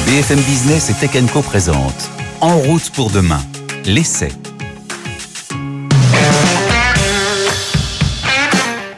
BFM 0.07 0.41
Business 0.41 0.91
et 0.91 0.95
Tech 0.95 1.13
Co 1.33 1.41
présente 1.41 2.11
en 2.45 2.59
route 2.59 2.91
pour 2.91 3.11
demain. 3.11 3.41
L'essai. 3.87 4.29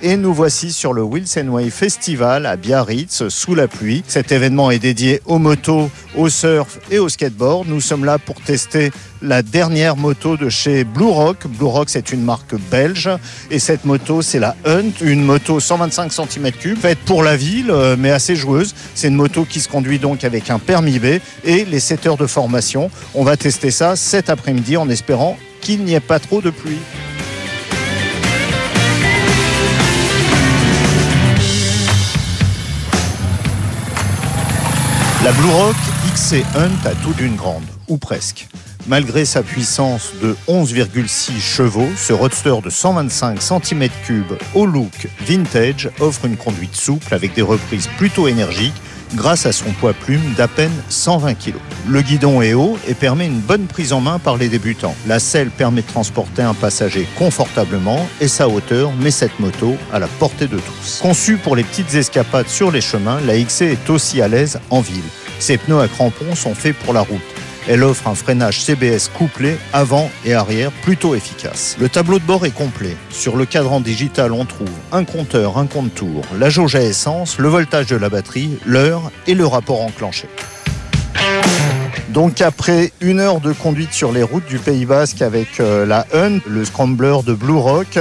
Et 0.08 0.16
nous 0.16 0.32
voici 0.32 0.72
sur 0.72 0.92
le 0.92 1.02
Wilson 1.02 1.48
Way 1.48 1.68
Festival 1.68 2.46
à 2.46 2.54
Biarritz, 2.54 3.26
sous 3.26 3.56
la 3.56 3.66
pluie. 3.66 4.04
Cet 4.06 4.30
événement 4.30 4.70
est 4.70 4.78
dédié 4.78 5.20
aux 5.26 5.40
motos, 5.40 5.90
au 6.14 6.28
surf 6.28 6.78
et 6.92 7.00
au 7.00 7.08
skateboard. 7.08 7.66
Nous 7.66 7.80
sommes 7.80 8.04
là 8.04 8.20
pour 8.20 8.40
tester 8.40 8.92
la 9.20 9.42
dernière 9.42 9.96
moto 9.96 10.36
de 10.36 10.48
chez 10.48 10.84
Blue 10.84 11.10
Rock. 11.10 11.48
Blue 11.48 11.66
Rock, 11.66 11.90
c'est 11.90 12.12
une 12.12 12.22
marque 12.22 12.54
belge. 12.70 13.10
Et 13.50 13.58
cette 13.58 13.84
moto, 13.84 14.22
c'est 14.22 14.38
la 14.38 14.54
Hunt, 14.64 14.92
une 15.00 15.24
moto 15.24 15.58
125 15.58 16.12
cm3, 16.12 16.76
faite 16.76 16.98
pour 17.04 17.24
la 17.24 17.36
ville, 17.36 17.72
euh, 17.72 17.96
mais 17.98 18.12
assez 18.12 18.36
joueuse. 18.36 18.76
C'est 18.94 19.08
une 19.08 19.16
moto 19.16 19.44
qui 19.44 19.58
se 19.58 19.68
conduit 19.68 19.98
donc 19.98 20.22
avec 20.22 20.50
un 20.50 20.60
permis 20.60 21.00
B 21.00 21.18
et 21.42 21.64
les 21.64 21.80
7 21.80 22.06
heures 22.06 22.16
de 22.16 22.28
formation. 22.28 22.92
On 23.16 23.24
va 23.24 23.36
tester 23.36 23.72
ça 23.72 23.96
cet 23.96 24.30
après-midi 24.30 24.76
en 24.76 24.88
espérant 24.88 25.36
qu'il 25.60 25.82
n'y 25.82 25.94
ait 25.94 26.00
pas 26.00 26.20
trop 26.20 26.40
de 26.40 26.50
pluie. 26.50 26.78
La 35.26 35.32
Blue 35.32 35.50
Rock 35.50 35.74
XC 36.14 36.44
Hunt 36.54 36.88
a 36.88 36.94
tout 37.02 37.12
d'une 37.14 37.34
grande, 37.34 37.64
ou 37.88 37.96
presque. 37.96 38.46
Malgré 38.86 39.24
sa 39.24 39.42
puissance 39.42 40.12
de 40.22 40.36
11,6 40.46 41.40
chevaux, 41.40 41.88
ce 41.96 42.12
roadster 42.12 42.54
de 42.62 42.70
125 42.70 43.40
cm3 43.40 44.22
au 44.54 44.66
look 44.66 45.08
vintage 45.26 45.90
offre 45.98 46.26
une 46.26 46.36
conduite 46.36 46.76
souple 46.76 47.12
avec 47.12 47.34
des 47.34 47.42
reprises 47.42 47.88
plutôt 47.98 48.28
énergiques 48.28 48.80
grâce 49.14 49.46
à 49.46 49.52
son 49.52 49.70
poids 49.72 49.92
plume 49.92 50.34
d'à 50.36 50.48
peine 50.48 50.72
120 50.88 51.34
kg. 51.34 51.54
Le 51.88 52.02
guidon 52.02 52.42
est 52.42 52.54
haut 52.54 52.78
et 52.88 52.94
permet 52.94 53.26
une 53.26 53.40
bonne 53.40 53.66
prise 53.66 53.92
en 53.92 54.00
main 54.00 54.18
par 54.18 54.36
les 54.36 54.48
débutants. 54.48 54.94
La 55.06 55.18
selle 55.18 55.50
permet 55.50 55.82
de 55.82 55.86
transporter 55.86 56.42
un 56.42 56.54
passager 56.54 57.06
confortablement 57.18 58.06
et 58.20 58.28
sa 58.28 58.48
hauteur 58.48 58.92
met 58.92 59.10
cette 59.10 59.38
moto 59.38 59.76
à 59.92 59.98
la 59.98 60.06
portée 60.06 60.48
de 60.48 60.58
tous. 60.58 60.98
Conçue 61.00 61.36
pour 61.36 61.56
les 61.56 61.64
petites 61.64 61.94
escapades 61.94 62.48
sur 62.48 62.70
les 62.70 62.80
chemins, 62.80 63.20
la 63.26 63.38
XC 63.38 63.62
est 63.62 63.90
aussi 63.90 64.20
à 64.20 64.28
l'aise 64.28 64.58
en 64.70 64.80
ville. 64.80 65.02
Ses 65.38 65.58
pneus 65.58 65.80
à 65.80 65.88
crampons 65.88 66.34
sont 66.34 66.54
faits 66.54 66.76
pour 66.76 66.92
la 66.92 67.00
route. 67.00 67.20
Elle 67.68 67.82
offre 67.82 68.06
un 68.06 68.14
freinage 68.14 68.62
CBS 68.62 69.08
couplé 69.12 69.56
avant 69.72 70.08
et 70.24 70.34
arrière 70.34 70.70
plutôt 70.82 71.16
efficace. 71.16 71.76
Le 71.80 71.88
tableau 71.88 72.20
de 72.20 72.24
bord 72.24 72.46
est 72.46 72.54
complet. 72.54 72.96
Sur 73.10 73.36
le 73.36 73.44
cadran 73.44 73.80
digital, 73.80 74.30
on 74.32 74.44
trouve 74.44 74.70
un 74.92 75.02
compteur, 75.02 75.58
un 75.58 75.66
compte-tour, 75.66 76.22
la 76.38 76.48
jauge 76.48 76.76
à 76.76 76.82
essence, 76.82 77.38
le 77.38 77.48
voltage 77.48 77.86
de 77.86 77.96
la 77.96 78.08
batterie, 78.08 78.58
l'heure 78.64 79.10
et 79.26 79.34
le 79.34 79.46
rapport 79.46 79.82
enclenché. 79.82 80.28
Donc 82.10 82.40
après 82.40 82.92
une 83.00 83.18
heure 83.18 83.40
de 83.40 83.52
conduite 83.52 83.92
sur 83.92 84.12
les 84.12 84.22
routes 84.22 84.46
du 84.46 84.58
Pays 84.58 84.86
Basque 84.86 85.20
avec 85.20 85.60
euh, 85.60 85.84
la 85.84 86.06
Hunt, 86.14 86.38
le 86.46 86.64
scrambler 86.64 87.16
de 87.26 87.34
Blue 87.34 87.58
Rock, 87.58 87.98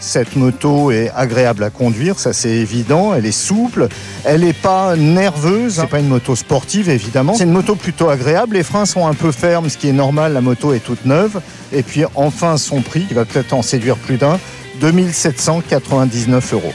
cette 0.00 0.36
moto 0.36 0.90
est 0.90 1.10
agréable 1.14 1.64
à 1.64 1.70
conduire, 1.70 2.18
ça 2.18 2.32
c'est 2.32 2.50
évident. 2.50 3.14
Elle 3.14 3.26
est 3.26 3.32
souple, 3.32 3.88
elle 4.24 4.42
n'est 4.42 4.52
pas 4.52 4.96
nerveuse. 4.96 5.76
C'est 5.80 5.86
pas 5.88 5.98
une 5.98 6.08
moto 6.08 6.36
sportive 6.36 6.88
évidemment. 6.88 7.34
C'est 7.34 7.44
une 7.44 7.52
moto 7.52 7.74
plutôt 7.74 8.08
agréable. 8.08 8.56
Les 8.56 8.62
freins 8.62 8.86
sont 8.86 9.06
un 9.06 9.14
peu 9.14 9.32
fermes, 9.32 9.68
ce 9.68 9.76
qui 9.76 9.88
est 9.88 9.92
normal. 9.92 10.32
La 10.32 10.40
moto 10.40 10.72
est 10.72 10.80
toute 10.80 11.04
neuve. 11.04 11.40
Et 11.72 11.82
puis 11.82 12.04
enfin 12.14 12.56
son 12.56 12.80
prix, 12.80 13.04
qui 13.06 13.14
va 13.14 13.24
peut-être 13.24 13.52
en 13.52 13.62
séduire 13.62 13.96
plus 13.96 14.16
d'un, 14.16 14.38
2799 14.80 16.54
euros. 16.54 16.72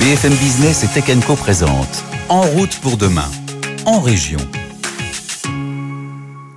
BFM 0.00 0.32
Business 0.34 0.84
et 0.84 0.88
Tech 0.88 1.04
Co 1.26 1.36
présente 1.36 2.04
En 2.28 2.42
route 2.42 2.76
pour 2.76 2.96
demain, 2.96 3.28
en 3.84 4.00
région. 4.00 4.38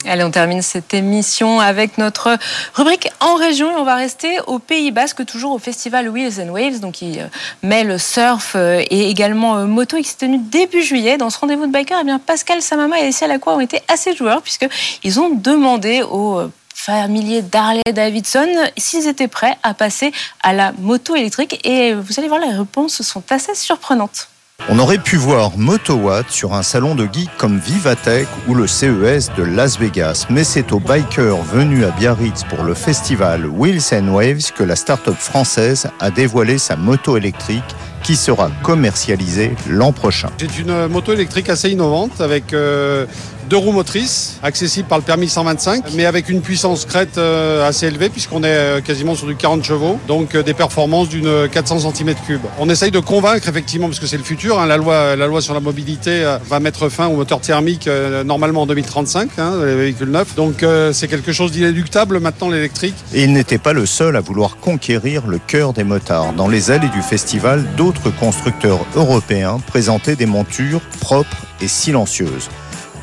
Allez, 0.05 0.23
on 0.23 0.31
termine 0.31 0.61
cette 0.61 0.93
émission 0.93 1.61
avec 1.61 1.97
notre 1.97 2.37
rubrique 2.73 3.09
en 3.21 3.35
région 3.35 3.71
et 3.71 3.75
on 3.75 3.85
va 3.85 3.95
rester 3.95 4.37
au 4.47 4.59
Pays 4.59 4.91
Basque, 4.91 5.25
toujours 5.25 5.53
au 5.53 5.59
festival 5.59 6.09
Wheels 6.09 6.41
and 6.41 6.49
Waves, 6.49 6.81
donc 6.81 6.95
qui 6.95 7.21
euh, 7.21 7.27
mêle 7.61 7.97
surf 7.97 8.53
euh, 8.55 8.83
et 8.89 9.09
également 9.09 9.57
euh, 9.57 9.65
moto 9.65 9.95
et 9.95 10.01
qui 10.01 10.09
s'est 10.09 10.17
tenu 10.17 10.39
début 10.39 10.81
juillet. 10.81 11.17
Dans 11.17 11.29
ce 11.29 11.37
rendez-vous 11.37 11.67
de 11.67 11.71
biker, 11.71 11.99
eh 12.01 12.03
bien 12.03 12.19
Pascal 12.19 12.61
Samama 12.61 12.99
et 12.99 13.07
Essia 13.07 13.27
Lacroix 13.27 13.55
ont 13.55 13.61
été 13.61 13.79
assez 13.87 14.13
joueurs 14.13 14.41
puisqu'ils 14.41 15.19
ont 15.21 15.29
demandé 15.29 16.03
aux 16.03 16.41
familiers 16.73 17.41
d'Harley 17.41 17.81
Davidson, 17.93 18.49
s'ils 18.75 19.07
étaient 19.07 19.29
prêts 19.29 19.57
à 19.63 19.73
passer 19.73 20.11
à 20.41 20.51
la 20.51 20.73
moto 20.79 21.15
électrique. 21.15 21.65
Et 21.65 21.93
vous 21.93 22.13
allez 22.17 22.27
voir, 22.27 22.41
les 22.41 22.51
réponses 22.53 23.01
sont 23.03 23.23
assez 23.31 23.55
surprenantes. 23.55 24.27
On 24.69 24.79
aurait 24.79 24.97
pu 24.97 25.17
voir 25.17 25.57
MotoWatt 25.57 26.29
sur 26.29 26.53
un 26.53 26.63
salon 26.63 26.95
de 26.95 27.05
geeks 27.11 27.35
comme 27.37 27.59
Vivatech 27.59 28.27
ou 28.47 28.55
le 28.55 28.65
CES 28.65 29.29
de 29.35 29.43
Las 29.43 29.77
Vegas, 29.77 30.25
mais 30.29 30.45
c'est 30.45 30.71
aux 30.71 30.79
bikers 30.79 31.41
venus 31.43 31.85
à 31.85 31.91
Biarritz 31.91 32.43
pour 32.49 32.63
le 32.63 32.73
festival 32.73 33.45
Wheels 33.45 33.81
Waves 34.09 34.53
que 34.55 34.63
la 34.63 34.77
start-up 34.77 35.15
française 35.17 35.89
a 35.99 36.11
dévoilé 36.11 36.57
sa 36.57 36.77
moto 36.77 37.17
électrique 37.17 37.63
qui 38.03 38.15
sera 38.15 38.51
commercialisée 38.63 39.51
l'an 39.67 39.91
prochain. 39.91 40.29
C'est 40.37 40.57
une 40.57 40.87
moto 40.87 41.11
électrique 41.13 41.49
assez 41.49 41.69
innovante 41.69 42.21
avec 42.21 42.53
euh, 42.53 43.05
deux 43.53 43.59
roues 43.59 43.71
motrices, 43.71 44.39
accessibles 44.41 44.87
par 44.87 44.97
le 44.97 45.03
permis 45.03 45.29
125, 45.29 45.93
mais 45.93 46.07
avec 46.07 46.27
une 46.27 46.41
puissance 46.41 46.85
crête 46.85 47.19
euh, 47.19 47.67
assez 47.67 47.85
élevée 47.85 48.09
puisqu'on 48.09 48.43
est 48.43 48.47
euh, 48.47 48.81
quasiment 48.81 49.13
sur 49.13 49.27
du 49.27 49.35
40 49.35 49.63
chevaux, 49.63 49.99
donc 50.07 50.35
des 50.35 50.55
performances 50.55 51.07
d'une 51.07 51.47
400 51.47 51.91
cm3. 51.91 52.39
On 52.57 52.67
essaye 52.67 52.89
de 52.89 52.97
convaincre 52.97 53.47
effectivement, 53.47 53.85
parce 53.85 53.99
que 53.99 54.07
c'est 54.07 54.17
le 54.17 54.23
futur, 54.23 54.59
hein, 54.59 54.65
la, 54.65 54.77
loi, 54.77 55.15
la 55.15 55.27
loi 55.27 55.39
sur 55.39 55.53
la 55.53 55.59
mobilité 55.59 56.23
va 56.49 56.59
mettre 56.59 56.89
fin 56.89 57.05
au 57.05 57.15
moteur 57.15 57.41
thermique 57.41 57.87
normalement 58.25 58.63
en 58.63 58.65
2035, 58.65 59.29
hein, 59.37 59.63
les 59.63 59.75
véhicules 59.75 60.09
neufs, 60.09 60.33
donc 60.33 60.65
c'est 60.91 61.07
quelque 61.07 61.31
chose 61.31 61.51
d'inéluctable 61.51 62.19
maintenant 62.19 62.49
l'électrique. 62.49 62.95
Et 63.13 63.21
il 63.23 63.33
n'était 63.33 63.59
pas 63.59 63.73
le 63.73 63.85
seul 63.85 64.15
à 64.15 64.21
vouloir 64.21 64.57
conquérir 64.57 65.27
le 65.27 65.37
cœur 65.37 65.73
des 65.73 65.83
motards. 65.83 66.33
Dans 66.33 66.47
les 66.47 66.71
allées 66.71 66.89
du 66.89 67.03
festival, 67.03 67.63
d'autres 67.77 68.09
constructeurs 68.19 68.83
européens 68.95 69.59
présentaient 69.67 70.15
des 70.15 70.25
montures 70.25 70.81
propres 71.01 71.45
et 71.61 71.67
silencieuses. 71.67 72.49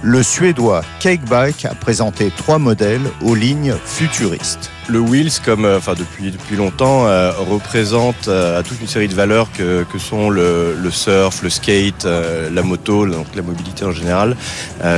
Le 0.02 0.22
Suédois 0.22 0.82
Cakebike 0.98 1.66
a 1.66 1.74
présenté 1.74 2.30
trois 2.34 2.58
modèles 2.58 3.02
aux 3.20 3.34
lignes 3.34 3.74
futuristes. 3.84 4.70
Le 4.90 4.98
Wheels, 4.98 5.40
comme 5.44 5.64
euh, 5.64 5.78
enfin 5.78 5.94
depuis 5.96 6.32
depuis 6.32 6.56
longtemps, 6.56 7.06
euh, 7.06 7.30
représente 7.38 8.26
euh, 8.26 8.60
toute 8.62 8.80
une 8.80 8.88
série 8.88 9.06
de 9.06 9.14
valeurs 9.14 9.52
que, 9.52 9.84
que 9.84 9.98
sont 10.00 10.30
le, 10.30 10.74
le, 10.74 10.90
surf, 10.90 11.42
le 11.42 11.50
skate, 11.50 12.04
la 12.04 12.62
moto, 12.62 13.06
donc 13.06 13.26
la 13.36 13.42
mobilité 13.42 13.84
en 13.84 13.92
général, 13.92 14.36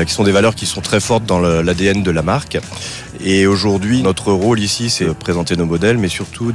qui 0.07 0.13
sont 0.13 0.25
des 0.25 0.33
valeurs 0.33 0.55
qui 0.55 0.67
sont 0.67 0.81
très 0.81 1.01
fortes 1.01 1.27
dans 1.27 1.39
l'ADN 1.39 2.03
de 2.03 2.11
la 2.11 2.23
marque. 2.23 2.59
Et 3.25 3.47
aujourd'hui, 3.47 4.03
notre 4.03 4.33
rôle 4.33 4.59
ici, 4.59 4.91
c'est 4.91 5.05
de 5.05 5.13
présenter 5.13 5.57
nos 5.57 5.67
modèles, 5.67 5.99
mais 5.99 6.09
surtout 6.09 6.53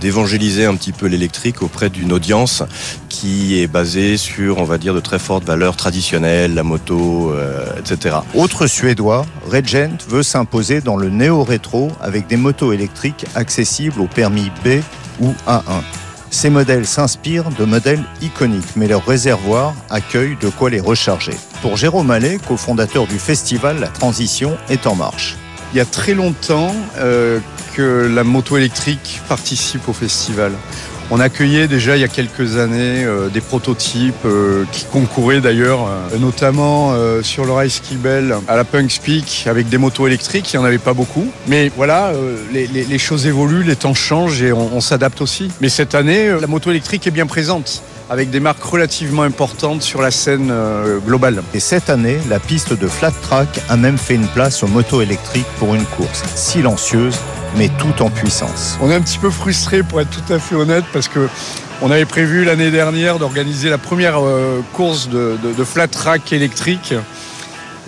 d'évangéliser 0.00 0.64
un 0.64 0.74
petit 0.74 0.92
peu 0.92 1.06
l'électrique 1.06 1.62
auprès 1.62 1.90
d'une 1.90 2.12
audience 2.12 2.62
qui 3.08 3.60
est 3.60 3.66
basée 3.66 4.16
sur, 4.16 4.58
on 4.58 4.64
va 4.64 4.78
dire, 4.78 4.94
de 4.94 5.00
très 5.00 5.18
fortes 5.18 5.44
valeurs 5.44 5.76
traditionnelles, 5.76 6.54
la 6.54 6.62
moto, 6.64 7.34
etc. 7.78 8.16
Autre 8.34 8.66
suédois, 8.66 9.24
Regent 9.46 9.98
veut 10.08 10.22
s'imposer 10.22 10.80
dans 10.80 10.96
le 10.96 11.10
néo-rétro 11.10 11.92
avec 12.00 12.26
des 12.26 12.36
électriques 12.62 13.26
accessibles 13.34 14.00
au 14.00 14.06
permis 14.06 14.50
B 14.64 14.80
ou 15.20 15.34
A1. 15.46 15.82
Ces 16.30 16.50
modèles 16.50 16.86
s'inspirent 16.86 17.50
de 17.50 17.64
modèles 17.64 18.02
iconiques, 18.20 18.74
mais 18.76 18.88
leur 18.88 19.06
réservoir 19.06 19.74
accueille 19.88 20.36
de 20.40 20.48
quoi 20.48 20.68
les 20.68 20.80
recharger. 20.80 21.34
Pour 21.62 21.76
Jérôme 21.76 22.10
Allais, 22.10 22.38
cofondateur 22.38 23.06
du 23.06 23.18
festival, 23.18 23.78
la 23.78 23.88
transition 23.88 24.56
est 24.68 24.86
en 24.86 24.96
marche. 24.96 25.36
Il 25.72 25.76
y 25.76 25.80
a 25.80 25.84
très 25.84 26.14
longtemps 26.14 26.74
euh, 26.98 27.38
que 27.74 28.10
la 28.12 28.24
moto 28.24 28.56
électrique 28.56 29.20
participe 29.28 29.88
au 29.88 29.92
festival. 29.92 30.52
On 31.10 31.20
accueillait 31.20 31.68
déjà 31.68 31.96
il 31.96 32.00
y 32.00 32.04
a 32.04 32.08
quelques 32.08 32.56
années 32.56 33.04
euh, 33.04 33.28
des 33.28 33.40
prototypes 33.40 34.14
euh, 34.24 34.64
qui 34.72 34.84
concouraient 34.84 35.40
d'ailleurs, 35.40 35.88
notamment 36.18 36.94
sur 37.22 37.44
le 37.44 37.52
Race 37.52 37.80
Kibel 37.80 38.34
à 38.48 38.56
la 38.56 38.64
Punks 38.64 39.00
Peak 39.02 39.46
avec 39.46 39.68
des 39.68 39.78
motos 39.78 40.06
électriques. 40.06 40.52
Il 40.52 40.58
n'y 40.58 40.62
en 40.62 40.66
avait 40.66 40.78
pas 40.78 40.94
beaucoup. 40.94 41.26
Mais 41.46 41.70
voilà, 41.76 42.12
les, 42.52 42.98
choses 42.98 43.26
évoluent, 43.26 43.62
les 43.62 43.76
temps 43.76 43.94
changent 43.94 44.42
et 44.42 44.52
on 44.52 44.80
s'adapte 44.80 45.20
aussi. 45.20 45.50
Mais 45.60 45.68
cette 45.68 45.94
année, 45.94 46.28
la 46.40 46.46
moto 46.46 46.70
électrique 46.70 47.06
est 47.06 47.10
bien 47.10 47.26
présente 47.26 47.82
avec 48.10 48.30
des 48.30 48.40
marques 48.40 48.62
relativement 48.62 49.22
importantes 49.22 49.82
sur 49.82 50.02
la 50.02 50.10
scène 50.10 50.50
euh, 50.50 50.98
globale. 50.98 51.42
Et 51.54 51.60
cette 51.60 51.90
année, 51.90 52.18
la 52.28 52.38
piste 52.38 52.72
de 52.72 52.86
flat 52.86 53.12
track 53.22 53.60
a 53.68 53.76
même 53.76 53.98
fait 53.98 54.14
une 54.14 54.28
place 54.28 54.62
aux 54.62 54.68
motos 54.68 55.00
électriques 55.00 55.46
pour 55.58 55.74
une 55.74 55.84
course 55.84 56.22
silencieuse 56.34 57.18
mais 57.56 57.70
tout 57.78 58.02
en 58.02 58.10
puissance. 58.10 58.78
On 58.80 58.90
est 58.90 58.94
un 58.94 59.00
petit 59.00 59.18
peu 59.18 59.30
frustré 59.30 59.82
pour 59.82 60.00
être 60.00 60.10
tout 60.10 60.32
à 60.32 60.38
fait 60.38 60.54
honnête 60.54 60.84
parce 60.92 61.08
que 61.08 61.28
on 61.82 61.90
avait 61.90 62.04
prévu 62.04 62.44
l'année 62.44 62.70
dernière 62.70 63.18
d'organiser 63.18 63.68
la 63.68 63.78
première 63.78 64.24
euh, 64.24 64.60
course 64.72 65.08
de, 65.08 65.36
flat 65.64 65.88
track 65.88 66.32
électrique. 66.32 66.94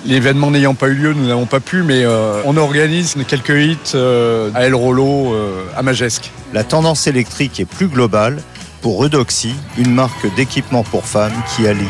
L'événement 0.04 0.50
n'ayant 0.50 0.74
pas 0.74 0.88
eu 0.88 0.94
lieu, 0.94 1.12
nous 1.14 1.26
n'avons 1.26 1.46
pas 1.46 1.60
pu, 1.60 1.82
mais 1.82 2.04
euh, 2.04 2.40
on 2.44 2.56
organise 2.56 3.16
quelques 3.26 3.50
hits 3.50 3.96
à 4.54 4.66
El 4.66 4.74
Rolo, 4.74 5.34
à 5.76 5.82
Majesque. 5.82 6.30
La 6.52 6.64
tendance 6.64 7.06
électrique 7.06 7.58
est 7.58 7.64
plus 7.64 7.88
globale 7.88 8.38
pour 8.82 9.04
Eudoxy, 9.04 9.54
une 9.78 9.92
marque 9.92 10.32
d'équipement 10.36 10.84
pour 10.84 11.06
femmes 11.06 11.34
qui 11.54 11.66
allie 11.66 11.86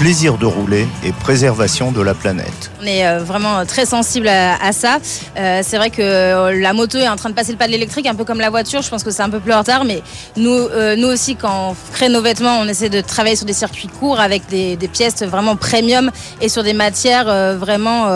plaisir 0.00 0.38
de 0.38 0.46
rouler 0.46 0.88
et 1.04 1.12
préservation 1.12 1.92
de 1.92 2.00
la 2.00 2.14
planète. 2.14 2.70
On 2.80 2.86
est 2.86 3.06
euh, 3.06 3.18
vraiment 3.18 3.66
très 3.66 3.84
sensible 3.84 4.28
à, 4.28 4.72
ça. 4.72 4.96
Euh, 5.36 5.60
c'est 5.62 5.76
vrai 5.76 5.90
que 5.90 6.00
euh, 6.00 6.58
la 6.58 6.72
moto 6.72 6.96
est 6.96 7.06
en 7.06 7.16
train 7.16 7.28
de 7.28 7.34
passer 7.34 7.52
le 7.52 7.58
pas 7.58 7.66
de 7.66 7.72
l'électrique, 7.72 8.06
un 8.06 8.14
peu 8.14 8.24
comme 8.24 8.40
la 8.40 8.48
voiture. 8.48 8.80
Je 8.80 8.88
pense 8.88 9.04
que 9.04 9.10
c'est 9.10 9.22
un 9.22 9.28
peu 9.28 9.40
plus 9.40 9.52
en 9.52 9.58
retard, 9.58 9.84
mais 9.84 10.02
nous, 10.38 10.68
nous 10.96 11.06
aussi, 11.06 11.36
quand 11.36 11.72
on 11.72 11.92
crée 11.92 12.08
nos 12.08 12.22
vêtements, 12.22 12.60
on 12.60 12.66
essaie 12.66 12.88
de 12.88 13.02
travailler 13.02 13.36
sur 13.36 13.44
des 13.44 13.52
circuits 13.52 13.88
courts 13.88 14.20
avec 14.20 14.48
des, 14.48 14.78
pièces 14.90 15.22
vraiment 15.22 15.54
premium 15.54 16.10
et 16.40 16.48
sur 16.48 16.62
des 16.62 16.72
matières 16.72 17.26
vraiment 17.58 18.06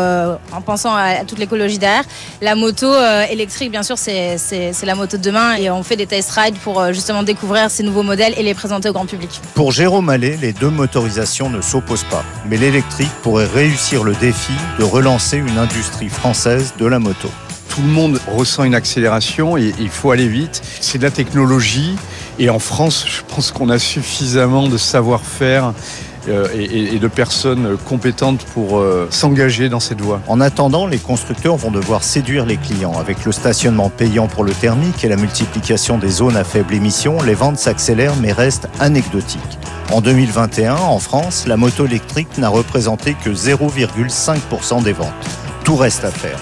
en 0.53 0.61
pensant 0.63 0.95
à, 0.95 1.25
toute 1.27 1.39
l'écologie 1.39 1.79
derrière. 1.79 2.05
La 2.41 2.55
moto 2.55 2.91
électrique, 3.31 3.71
bien 3.71 3.83
sûr, 3.83 3.99
c'est 3.99 4.39
la 4.83 4.95
moto 4.95 5.19
de 5.19 5.23
demain 5.23 5.57
et 5.57 5.71
on 5.71 5.83
fait 5.83 5.97
des 5.97 6.07
test 6.07 6.31
rides 6.31 6.57
pour 6.57 6.83
justement 6.95 7.23
découvrir 7.23 7.71
ces 7.71 7.83
nouveaux 7.83 8.03
modèles 8.03 8.33
et 8.39 8.43
les 8.43 8.55
présenter 8.55 8.89
au 8.89 8.95
grand 8.95 9.07
public. 9.07 9.29
Pour 9.55 9.71
Jérôme 9.71 10.09
Allais, 10.09 10.39
les 10.41 10.55
deux 10.55 10.71
motorisations 10.71 11.51
ne 11.51 11.61
sont 11.61 11.74
s'oppose 11.75 12.05
pas. 12.05 12.23
Mais 12.49 12.57
l'électrique 12.57 13.11
pourrait 13.25 13.49
réussir 13.53 14.05
le 14.05 14.15
défi 14.15 14.53
de 14.79 14.85
relancer 14.85 15.39
une 15.39 15.59
industrie 15.59 16.09
française 16.09 16.73
de 16.79 16.87
la 16.87 17.01
moto. 17.01 17.29
Tout 17.69 17.83
le 17.83 17.89
monde 17.89 18.21
ressent 18.29 18.63
une 18.63 18.77
accélération 18.77 19.57
et 19.57 19.75
il 19.81 19.89
faut 19.89 20.13
aller 20.13 20.29
vite. 20.29 20.63
C'est 20.81 20.99
de 20.99 21.03
la 21.03 21.11
technologie 21.11 21.97
et 22.39 22.49
en 22.49 22.61
France, 22.61 23.05
je 23.09 23.23
pense 23.27 23.51
qu'on 23.51 23.71
a 23.71 23.81
suffisamment 23.81 24.69
de 24.69 24.77
savoir-faire 24.77 25.73
euh, 26.29 26.47
et, 26.57 27.01
de 27.01 27.09
personnes 27.09 27.77
compétentes 27.89 28.45
pour 28.55 28.79
euh, 28.79 29.09
s'engager 29.11 29.69
dans 29.69 29.81
cette 29.81 30.01
voie. 30.01 30.21
En 30.29 30.41
attendant, 30.41 30.87
les 30.87 30.99
constructeurs 30.99 31.57
vont 31.57 31.73
devoir 31.73 32.05
séduire 32.05 32.47
les 32.47 32.57
clients. 32.57 32.97
Avec 33.01 33.25
le 33.25 33.33
stationnement 33.33 33.91
payant 33.91 34.29
pour 34.29 34.45
le 34.45 34.53
thermique 34.53 35.03
et 35.03 35.09
la 35.09 35.17
multiplication 35.17 35.99
des 35.99 36.11
zones 36.11 36.37
à 36.37 36.45
faible 36.45 36.73
émission, 36.73 37.21
les 37.21 37.35
ventes 37.35 37.59
s'accélèrent 37.59 38.15
mais 38.23 38.31
restent 38.31 38.69
anecdotiques. 38.79 39.59
En 39.93 40.01
2021, 40.01 40.75
en 40.75 40.99
France, 40.99 41.45
la 41.47 41.57
moto 41.57 41.87
électrique 41.87 42.39
n'a 42.39 42.49
représenté 42.49 43.15
que 43.15 43.31
0,5% 43.31 44.83
des 44.83 44.93
ventes. 44.93 45.09
Tout 45.65 45.77
reste 45.77 46.05
à 46.05 46.11
faire. 46.11 46.39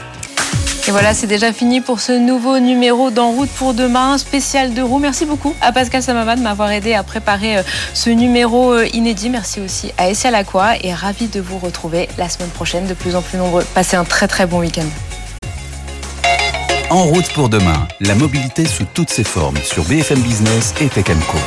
Et 0.88 0.90
voilà, 0.90 1.14
c'est 1.14 1.28
déjà 1.28 1.52
fini 1.52 1.80
pour 1.80 2.00
ce 2.00 2.10
nouveau 2.10 2.58
numéro 2.58 3.10
d'En 3.10 3.30
route 3.30 3.50
pour 3.50 3.72
demain, 3.72 4.18
spécial 4.18 4.74
de 4.74 4.82
roue. 4.82 4.98
Merci 4.98 5.26
beaucoup 5.26 5.54
à 5.60 5.70
Pascal 5.70 6.02
Samama 6.02 6.34
de 6.34 6.40
m'avoir 6.40 6.72
aidé 6.72 6.94
à 6.94 7.04
préparer 7.04 7.58
euh, 7.58 7.62
ce 7.94 8.10
numéro 8.10 8.72
euh, 8.72 8.86
inédit. 8.92 9.30
Merci 9.30 9.60
aussi 9.60 9.92
à 9.96 10.10
Essia 10.10 10.32
Lacroix 10.32 10.72
et 10.82 10.92
ravi 10.92 11.28
de 11.28 11.40
vous 11.40 11.58
retrouver 11.58 12.08
la 12.18 12.28
semaine 12.28 12.50
prochaine 12.50 12.86
de 12.88 12.94
plus 12.94 13.14
en 13.14 13.22
plus 13.22 13.38
nombreux. 13.38 13.64
Passez 13.74 13.96
un 13.96 14.04
très 14.04 14.26
très 14.26 14.46
bon 14.46 14.58
week-end. 14.58 14.88
En 16.90 17.04
route 17.04 17.32
pour 17.32 17.48
demain, 17.48 17.86
la 18.00 18.16
mobilité 18.16 18.66
sous 18.66 18.84
toutes 18.92 19.10
ses 19.10 19.24
formes 19.24 19.58
sur 19.58 19.84
BFM 19.84 20.20
Business 20.20 20.74
et 20.80 20.88
Tech 20.88 21.06
Co. 21.30 21.38